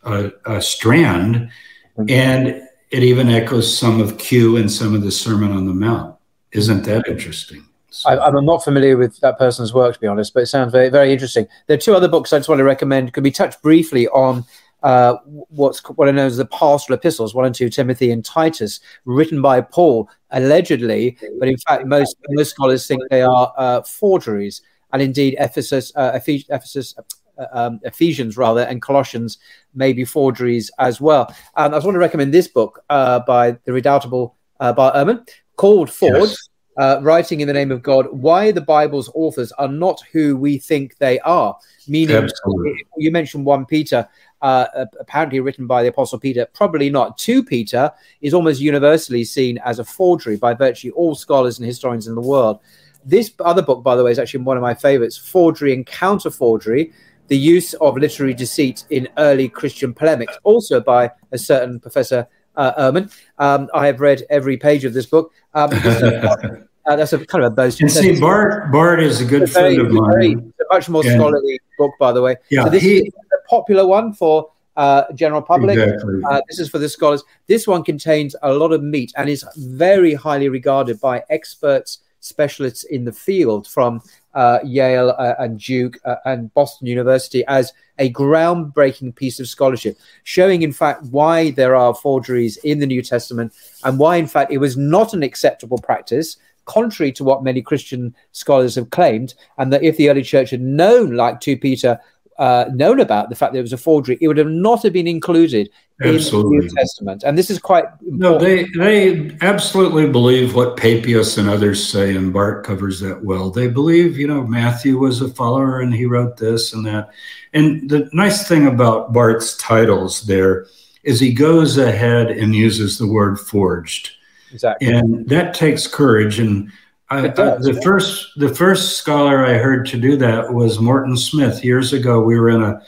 [0.04, 1.50] uh, uh, strand,
[1.98, 2.10] mm-hmm.
[2.10, 6.16] and it even echoes some of Q and some of the Sermon on the Mount.
[6.52, 7.66] Isn't that interesting?
[7.90, 8.10] So.
[8.10, 10.90] I, am not familiar with that person's work, to be honest, but it sounds very,
[10.90, 11.48] very interesting.
[11.66, 13.14] There are two other books I just want to recommend.
[13.14, 14.46] Could we touch briefly on
[14.88, 15.18] uh,
[15.50, 19.42] what's what I know as the pastoral epistles, one and two, Timothy and Titus, written
[19.42, 24.62] by Paul, allegedly, but in fact, most most scholars think they are uh, forgeries.
[24.94, 26.96] And indeed, Ephesus, uh, Ephesus,
[27.38, 29.40] uh, um, Ephesians rather, and Colossians
[29.76, 31.36] may be forgeries as well.
[31.58, 35.28] Um, I just want to recommend this book uh, by the redoubtable uh, Bart Ehrman
[35.58, 36.32] called Forged.
[36.32, 36.50] Yes.
[36.78, 40.60] Uh, writing in the name of God, why the Bible's authors are not who we
[40.60, 41.58] think they are.
[41.88, 42.86] Meaning, Absolutely.
[42.98, 44.08] you mentioned 1 Peter,
[44.42, 47.92] uh, apparently written by the Apostle Peter, probably not to Peter,
[48.22, 52.22] is almost universally seen as a forgery by virtually all scholars and historians in the
[52.22, 52.60] world.
[53.06, 56.30] This other book, by the way, is actually one of my favorites Forgery and Counter
[56.30, 56.92] Forgery
[57.28, 62.74] The Use of Literary Deceit in Early Christian Polemics, also by a certain Professor uh,
[62.92, 63.12] Ehrman.
[63.38, 65.32] Um, I have read every page of this book.
[65.54, 65.70] Um,
[66.88, 67.82] Uh, that's a kind of a boast.
[67.82, 70.12] And see, Bart Bart is a good a friend very, of mine.
[70.12, 72.38] Very, a much more scholarly book, by the way.
[72.50, 75.78] Yeah, so this he, is a popular one for uh, general public.
[75.78, 76.22] Exactly.
[76.30, 77.24] Uh, this is for the scholars.
[77.48, 82.84] This one contains a lot of meat and is very highly regarded by experts, specialists
[82.86, 84.02] in the field from
[84.34, 89.98] uh, Yale uh, and Duke uh, and Boston University as a groundbreaking piece of scholarship,
[90.24, 93.54] showing, in fact, why there are forgeries in the New Testament
[93.84, 96.38] and why, in fact, it was not an acceptable practice
[96.68, 100.62] contrary to what many Christian scholars have claimed, and that if the early church had
[100.62, 102.00] known, like 2 Peter,
[102.38, 104.94] uh, known about the fact that it was a forgery, it would have not have
[104.94, 105.70] been included
[106.04, 106.58] Absolutely.
[106.58, 107.24] in the New Testament.
[107.24, 112.32] And this is quite No, they they absolutely believe what Papias and others say, and
[112.32, 113.50] Bart covers that well.
[113.50, 117.10] They believe, you know, Matthew was a follower and he wrote this and that.
[117.54, 120.68] And the nice thing about Bart's titles there
[121.04, 124.17] is he goes ahead and uses the word forged.
[124.52, 124.88] Exactly.
[124.88, 126.72] and that takes courage and
[127.10, 127.82] I, does, I, the yeah.
[127.84, 132.22] first the first scholar I heard to do that was Morton Smith years ago.
[132.22, 132.82] We were in a,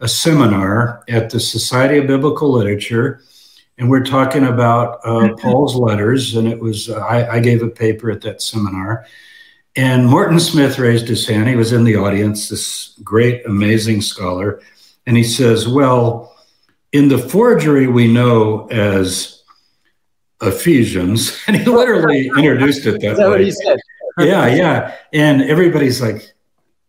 [0.00, 3.22] a seminar at the Society of Biblical Literature,
[3.78, 6.36] and we're talking about uh, Paul's letters.
[6.36, 9.06] And it was uh, I, I gave a paper at that seminar,
[9.74, 11.48] and Morton Smith raised his hand.
[11.48, 12.50] He was in the audience.
[12.50, 14.60] This great, amazing scholar,
[15.06, 16.36] and he says, "Well,
[16.92, 19.38] in the forgery we know as."
[20.42, 23.44] Ephesians, and he literally introduced it that Is that what way.
[23.46, 23.78] he said?
[24.18, 26.34] Yeah, yeah, and everybody's like,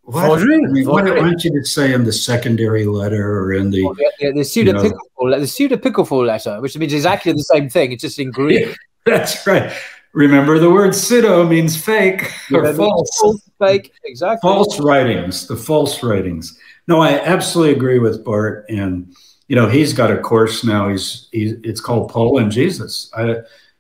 [0.01, 0.41] "What?
[0.41, 3.95] I mean, why, don't you just say in the secondary letter or in the?" Oh,
[3.97, 4.81] yeah, yeah, the pseudo know.
[4.81, 7.93] the pseudepigraphal letter, which means exactly the same thing.
[7.93, 8.75] It's just in Greek.
[9.05, 9.71] That's right.
[10.13, 13.09] Remember, the word pseudo means fake or false.
[13.19, 14.47] false, fake, exactly.
[14.47, 16.57] false writings, the false writings.
[16.87, 19.15] No, I absolutely agree with Bart, and
[19.53, 20.89] you know he's got a course now.
[20.89, 23.11] He's he's it's called Paul and Jesus.
[23.15, 23.35] I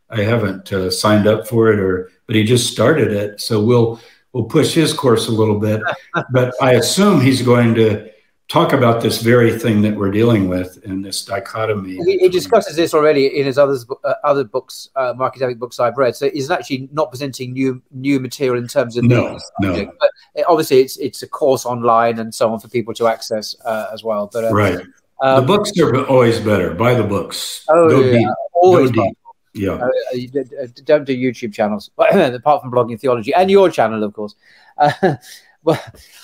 [0.07, 3.99] I haven't uh, signed up for it, or but he just started it, so we'll
[4.33, 5.81] we'll push his course a little bit.
[6.31, 8.07] but I assume he's going to
[8.49, 11.95] talk about this very thing that we're dealing with in this dichotomy.
[12.05, 15.97] He, he discusses this already in his others, uh, other books, uh, academic books I've
[15.97, 16.15] read.
[16.15, 19.91] So he's actually not presenting new new material in terms of No, no.
[19.99, 23.87] But obviously, it's it's a course online and so on for people to access uh,
[23.91, 24.29] as well.
[24.31, 24.79] But uh, right.
[25.23, 26.73] Um, the books are always better.
[26.73, 27.65] Buy the books.
[27.69, 28.27] Oh, Go yeah, deep.
[28.53, 29.17] always Go deep.
[29.55, 29.71] Yeah.
[29.73, 34.13] Uh, uh, uh, don't do YouTube channels, apart from blogging theology and your channel, of
[34.13, 34.35] course.
[34.75, 35.15] Uh,
[35.63, 35.79] well,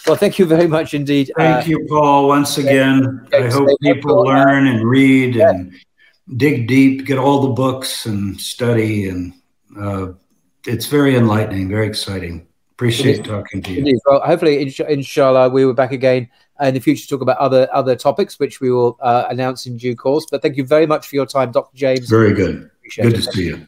[0.08, 1.32] well, thank you very much indeed.
[1.38, 3.26] Thank Uh, you, Paul, once again.
[3.32, 5.52] I hope people learn and read Yeah.
[5.52, 5.72] and
[6.36, 9.08] dig deep, get all the books and study.
[9.08, 9.34] And
[9.80, 10.08] uh,
[10.66, 12.48] it's very enlightening, very exciting.
[12.72, 14.00] Appreciate talking to you.
[14.08, 16.28] Well, hopefully, insha- inshallah, we will back again
[16.68, 19.78] in the future to talk about other other topics, which we will uh, announce in
[19.78, 20.26] due course.
[20.30, 21.76] But thank you very much for your time, Dr.
[21.76, 22.10] James.
[22.10, 22.70] Very good.
[22.80, 23.24] Appreciate Good it.
[23.24, 23.68] to see you.